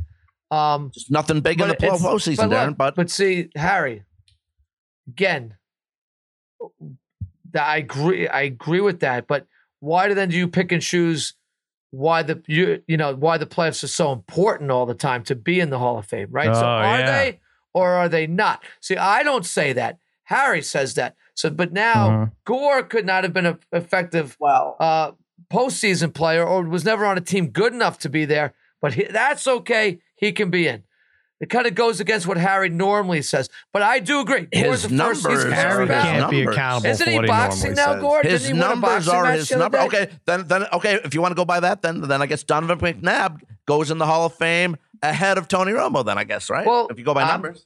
[0.51, 2.67] Um, Just nothing big in the But postseason, but Darren.
[2.69, 4.03] look, But but see, Harry,
[5.07, 5.55] again,
[7.51, 8.27] that I agree.
[8.27, 9.27] I agree with that.
[9.27, 9.47] But
[9.79, 11.33] why do then do you pick and choose
[11.93, 15.35] why the you you know why the playoffs are so important all the time to
[15.35, 16.53] be in the Hall of Fame, right?
[16.55, 17.05] so Oh, are yeah.
[17.23, 17.39] they
[17.71, 18.63] or are they not?
[18.81, 19.99] See, I don't say that.
[20.23, 21.15] Harry says that.
[21.35, 22.31] So, but now Mhm.
[22.45, 25.11] Gore could not have been an effective Well, uh,
[25.51, 29.03] postseason player or was never on a team good enough to be there, but he,
[29.03, 29.99] that's okay.
[30.15, 30.83] He can be in.
[31.43, 34.45] It kind of goes against what Harry normally says, but I do agree.
[34.45, 37.17] Gore's His first, he's numbers first are Harry his can't be accountable Isn't for he
[37.17, 38.01] what boxing normally now, says.
[38.01, 38.21] Gore?
[38.23, 39.77] his Didn't he win a numbers boxing are match his the other number.
[39.79, 40.93] Okay, then then okay.
[41.03, 43.97] If you want to go by that, then then I guess Donovan McNabb goes in
[43.97, 46.05] the Hall of Fame ahead of Tony Romo.
[46.05, 46.65] Then I guess right.
[46.65, 47.65] Well, if you go by um, numbers,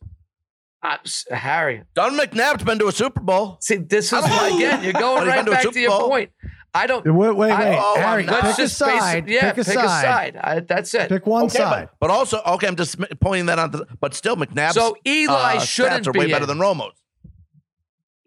[0.82, 3.58] Uh, s- Harry, Donovan McNabb's been to a Super Bowl.
[3.62, 6.00] see, this is I don't why, again, you're going right been to back to your
[6.08, 6.32] point.
[6.74, 7.06] I don't.
[7.12, 7.80] Wait, wait, I- wait.
[7.82, 9.30] oh, Harry, I'm pick Let's a just base side.
[9.30, 9.34] it.
[9.34, 10.38] Yeah, pick a side.
[10.38, 11.10] I, that's it.
[11.10, 11.90] Pick one Okay, side.
[12.00, 13.72] but, but also, okay, I'm just pointing that out.
[13.72, 14.74] to- But still, McNabb.
[14.74, 16.48] So Eli uh, shouldn't stats are be way better in.
[16.50, 16.94] than Romo's.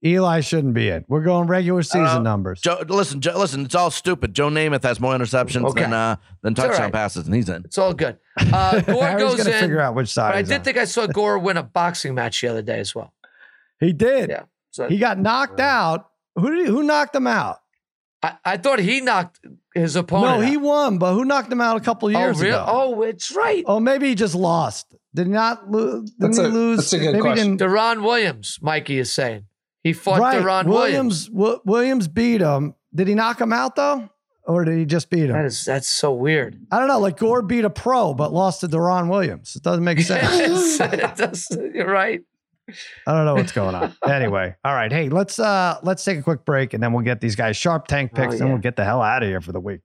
[0.03, 1.05] Eli shouldn't be in.
[1.09, 2.63] We're going regular season Uh, numbers.
[2.63, 4.33] Joe, listen, Joe, listen, it's all stupid.
[4.35, 5.83] Joe Namath has more interceptions Okay.
[5.83, 6.93] than uh, than touchdown right.
[6.93, 7.63] passes, and he's in.
[7.67, 8.17] It's all good.
[8.39, 9.53] Uh, Gore goes in.
[9.61, 10.65] figure out which side But I did on.
[10.65, 13.13] think I saw Gore win a boxing match the other day as well.
[13.79, 14.31] he did.
[14.31, 14.45] Yeah.
[14.71, 16.09] So He got knocked out.
[16.35, 17.61] Who did he, who knocked him out?
[18.23, 19.41] I, I thought he knocked
[19.75, 20.41] his opponent.
[20.41, 20.63] no, he out.
[20.63, 22.51] won, but who knocked him out a couple Oh, years really?
[22.51, 22.65] ago?
[22.69, 23.65] Oh, it's right.
[23.67, 24.95] Oh, maybe he just lost.
[25.15, 26.11] Did not lose?
[26.11, 26.77] Didn't That's he a- lose?
[26.79, 27.57] that's a good maybe he question.
[27.57, 29.45] didn't- Deron Williams, Mikey is saying.
[29.83, 30.43] He fought right.
[30.43, 31.29] Deron Williams.
[31.29, 31.29] Williams.
[31.29, 32.75] Wi- Williams beat him.
[32.95, 34.11] Did he knock him out though,
[34.45, 35.33] or did he just beat him?
[35.33, 36.59] That is that's so weird.
[36.71, 36.99] I don't know.
[36.99, 39.57] Like Gore beat a pro, but lost to Deron Williams.
[39.57, 40.79] It doesn't make sense.
[40.81, 42.21] it does, you're right.
[43.07, 43.95] I don't know what's going on.
[44.09, 44.91] Anyway, all right.
[44.93, 47.87] Hey, let's uh let's take a quick break and then we'll get these guys sharp
[47.87, 49.81] tank picks Oh, and we'll get the hell out of here for the week.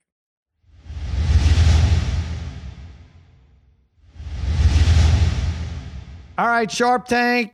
[6.37, 7.53] All right, Sharp Tank.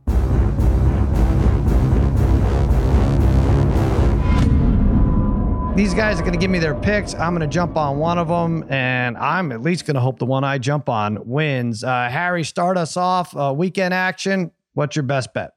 [5.74, 7.14] These guys are going to give me their picks.
[7.14, 10.18] I'm going to jump on one of them, and I'm at least going to hope
[10.18, 11.82] the one I jump on wins.
[11.82, 13.34] Uh, Harry, start us off.
[13.34, 14.50] Uh, weekend action.
[14.74, 15.52] What's your best bet?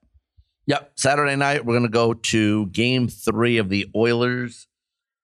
[0.68, 0.94] Yep.
[0.96, 4.68] Saturday night, we're going to go to game three of the Oilers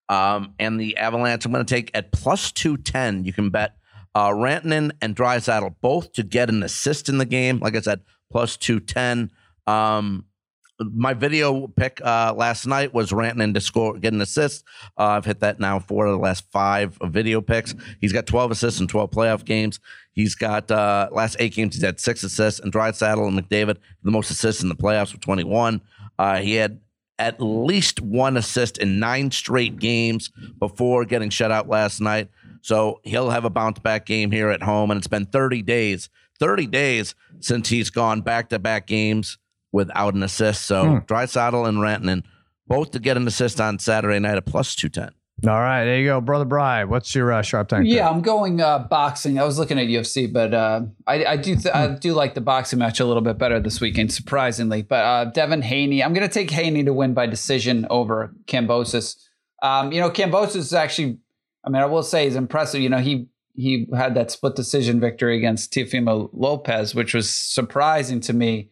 [0.07, 1.45] um, and the Avalanche.
[1.45, 3.25] I'm going to take at plus 210.
[3.25, 3.75] You can bet
[4.13, 7.59] uh, Rantanen and Draisaitl both to get an assist in the game.
[7.59, 9.31] Like I said, plus 210.
[9.67, 10.25] Um,
[10.93, 14.63] my video pick uh, last night was ranting and score, getting assists.
[14.97, 17.75] Uh, I've hit that now four of the last five video picks.
[17.99, 19.79] He's got 12 assists in 12 playoff games.
[20.13, 21.75] He's got uh, last eight games.
[21.75, 25.21] He's had six assists, and Draisaitl and McDavid the most assists in the playoffs with
[25.21, 25.81] 21.
[26.17, 26.79] Uh, he had
[27.17, 32.29] at least one assist in nine straight games before getting shut out last night.
[32.61, 36.09] So he'll have a bounce back game here at home, and it's been 30 days,
[36.39, 39.37] 30 days since he's gone back to back games
[39.71, 40.63] without an assist.
[40.63, 40.97] So Hmm.
[40.99, 42.23] Draisaitl and Rantanen
[42.67, 45.13] both to get an assist on Saturday night at plus 210.
[45.49, 46.87] All right, there you go, brother Brian.
[46.87, 47.85] What's your uh, sharp tank?
[47.87, 49.39] Yeah, I'm going uh, boxing.
[49.39, 52.41] I was looking at UFC, but uh, I, I do th- I do like the
[52.41, 54.83] boxing match a little bit better this weekend, surprisingly.
[54.83, 59.15] But uh, Devin Haney, I'm going to take Haney to win by decision over Kambosos.
[59.63, 61.17] Um, you know, Kambosos is actually,
[61.65, 62.79] I mean, I will say he's impressive.
[62.81, 68.19] You know, he he had that split decision victory against Teofimo Lopez, which was surprising
[68.21, 68.69] to me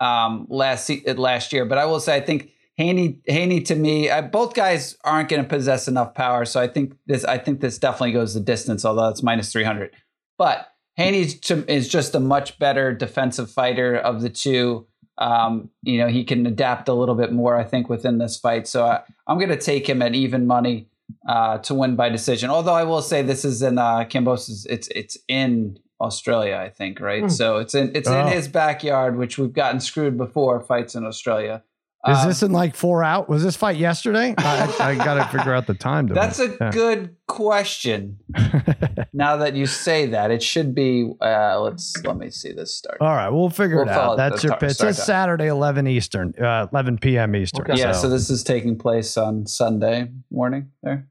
[0.00, 1.64] um, last se- last year.
[1.64, 5.42] But I will say, I think Haney Haney to me, I, both guys aren't going
[5.42, 6.44] to possess enough power.
[6.44, 9.64] So I think this I think this definitely goes the distance, although it's minus three
[9.64, 9.94] hundred.
[10.38, 14.86] But Haney is just a much better defensive fighter of the two.
[15.18, 18.66] Um, you know, he can adapt a little bit more, I think, within this fight.
[18.66, 20.88] So I, I'm going to take him at even money
[21.28, 22.48] uh, to win by decision.
[22.48, 24.66] Although I will say this is in uh, Kambosos.
[24.68, 27.22] It's it's in Australia, I think, right?
[27.22, 27.28] Hmm.
[27.28, 28.20] So it's in it's Oh.
[28.26, 30.60] in his backyard, which we've gotten screwed before.
[30.60, 31.62] Fights in Australia.
[32.08, 33.28] Is Um, this in like four out?
[33.28, 34.34] Was this fight yesterday?
[34.38, 36.08] I, I got to figure out the time.
[36.08, 36.70] To That's a yeah.
[36.70, 38.16] good question.
[39.12, 41.12] now that you say that, it should be.
[41.20, 42.96] Uh, let's let me see this start.
[43.02, 44.16] All right, we'll figure We'll it out.
[44.16, 44.80] That's your tar- pitch.
[44.82, 45.04] It's.
[45.04, 47.36] Saturday, 11 Eastern, uh, 11 p.m.
[47.36, 47.70] Eastern.
[47.70, 47.78] Okay.
[47.78, 50.70] yeah, so, so this is taking place on Sunday morning.
[50.82, 51.06] There.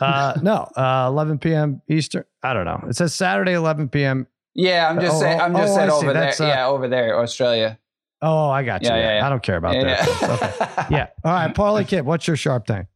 [0.00, 1.82] uh, no, uh, 11 p.m.
[1.88, 2.24] Eastern.
[2.42, 2.84] I don't know.
[2.88, 4.26] It says Saturday, 11 p.m.
[4.54, 5.40] Yeah, I'm just Oh, saying.
[5.40, 5.96] I'm just oh, saying I see.
[5.96, 6.22] over there.
[6.24, 7.78] That's, uh, yeah, over there, Australia.
[8.20, 8.88] Oh, I got you.
[8.88, 9.26] Yeah, yeah, yeah.
[9.26, 10.06] I don't care about yeah, that.
[10.22, 10.32] yeah.
[10.32, 10.86] Okay.
[10.96, 11.06] Yeah.
[11.24, 12.86] All right, Parlay Kid, what's your sharp thing?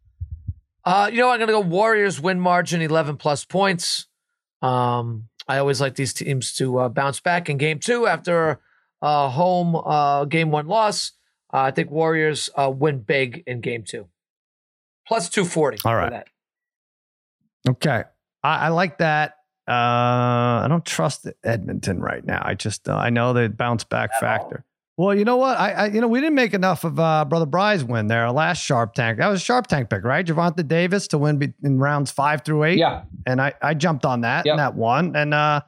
[0.84, 4.06] Uh, you know, I'm going to go Warriors win margin 11 plus points.
[4.62, 8.60] Um, I always like these teams to uh, bounce back in game two after
[9.02, 11.12] a home uh, game one loss.
[11.52, 14.06] Uh, I think Warriors uh, win big in game two.
[15.08, 15.78] Plus 240.
[15.84, 16.28] All for that.
[17.68, 18.04] Okay.
[18.46, 19.32] I, I like that.
[19.68, 22.40] Uh, I don't trust Edmonton right now.
[22.44, 24.64] I just, uh, I know the bounce back factor.
[24.96, 25.58] Well, you know what?
[25.58, 28.30] I, I, you know, we didn't make enough of uh, Brother Bry's win there.
[28.30, 29.18] Last Sharp Tank.
[29.18, 30.24] That was a Sharp Tank pick, right?
[30.24, 32.78] Gervonta Davis to win be- in rounds five through eight.
[32.78, 33.02] yeah.
[33.26, 34.52] And I, I jumped on that Yep.
[34.52, 35.14] and that one.
[35.16, 35.60] And uh,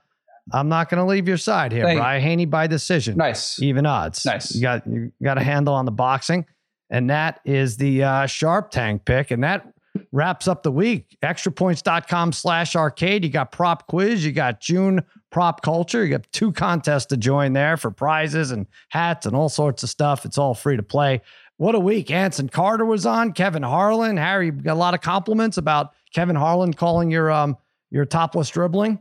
[0.53, 2.21] I'm not going to leave your side here, Thank- Bry.
[2.21, 3.19] Haney by decision.
[3.19, 3.61] Nice.
[3.61, 4.25] Even odds.
[4.25, 4.55] Nice.
[4.55, 6.47] You got you got a handle on the boxing,
[6.89, 9.67] and that is the uh, Sharp Tank pick, and that
[10.13, 11.17] wraps up the week.
[11.23, 13.25] Extrapoints.com slash arcade.
[13.25, 14.25] You got prop quiz.
[14.25, 16.05] You got June prop culture.
[16.05, 19.91] You got two contests to join there for prizes and hats and all sorts of
[19.91, 20.25] stuff.
[20.25, 21.21] It's all free to play.
[21.57, 22.11] What a week.
[22.11, 23.33] Anson Carter was on.
[23.33, 24.17] Kevin Harlan.
[24.17, 27.57] Harry you got a lot of compliments about Kevin Harlan calling your um
[27.91, 29.01] your topless dribbling.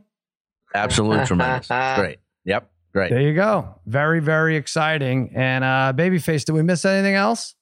[0.74, 1.68] Absolutely tremendous.
[1.96, 2.18] Great.
[2.44, 2.70] Yep.
[2.92, 3.10] Great.
[3.10, 3.76] There you go.
[3.86, 5.30] Very, very exciting.
[5.34, 7.54] And uh Babyface, did we miss anything else?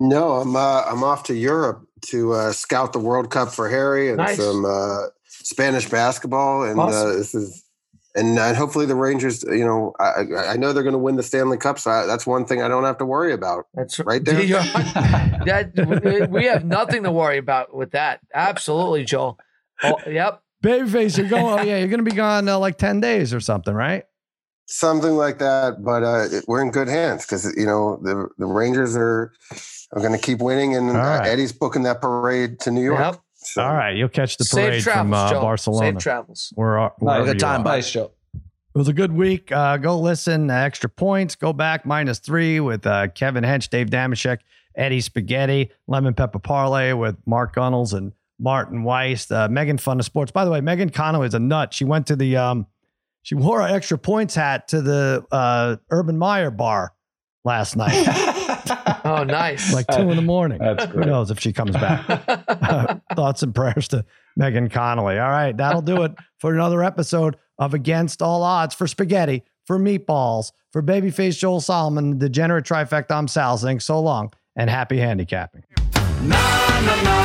[0.00, 4.08] No, I'm uh, I'm off to Europe to uh, scout the World Cup for Harry
[4.08, 4.36] and Nice.
[4.36, 7.16] some uh, Spanish basketball, and uh, Awesome.
[7.18, 7.64] this is.
[8.16, 11.14] And uh, hopefully the Rangers, you know, I, I- I know they're going to win
[11.14, 13.66] the Stanley Cup, so I, that's one thing I don't have to worry about.
[13.74, 14.42] That's Right there.
[14.42, 14.64] Yeah,
[15.44, 18.18] that we have nothing to worry about with that.
[18.34, 19.38] Absolutely, Joel.
[19.84, 20.42] Oh, yep.
[20.62, 21.60] Babyface, you're going.
[21.60, 24.04] Oh yeah, you're going to be gone uh, like ten days or something, right?
[24.66, 25.82] something like that.
[25.82, 29.32] But uh, we're in good hands because you know the the Rangers are
[29.92, 31.28] are going to keep winning, and All uh, right.
[31.28, 33.00] Eddie's booking that parade to New York.
[33.00, 33.20] Yep.
[33.34, 35.92] So, All right, you'll catch the Safe parade travels, from uh, Barcelona.
[35.92, 36.52] Safe travels.
[36.56, 37.64] We're, uh, wherever good time, are.
[37.64, 37.70] bud.
[37.70, 38.12] nice show.
[38.34, 39.50] It was a good week.
[39.50, 40.50] Uh, go listen.
[40.50, 41.34] Uh, extra points.
[41.34, 44.38] Go back minus three with uh, Kevin Hench, Dave Damashek,
[44.76, 49.28] Eddie Spaghetti, Lemon Pepper Parlay with Mark Gunnels and Martin Weiss.
[49.30, 50.30] Uh, Megan Fun of Sports.
[50.30, 51.74] By the way, Megan Conway is a nut.
[51.74, 52.66] She went to the um,
[53.22, 56.94] she wore an extra points hat to the uh, Urban Meyer bar
[57.44, 58.06] last night,
[59.04, 59.72] oh, nice.
[59.72, 60.58] Like two in the morning.
[60.58, 61.04] That's great.
[61.04, 62.04] Who knows if she comes back?
[62.28, 64.04] uh, thoughts and prayers to
[64.36, 65.18] Megan Connolly.
[65.18, 69.78] All right, that'll do it for another episode of Against All Odds for Spaghetti, for
[69.78, 73.12] Meatballs, for Babyface Joel Solomon, the degenerate trifecta.
[73.12, 73.80] I'm Sal Zink.
[73.80, 75.64] So long and happy handicapping.
[76.22, 77.20] Na, na, na,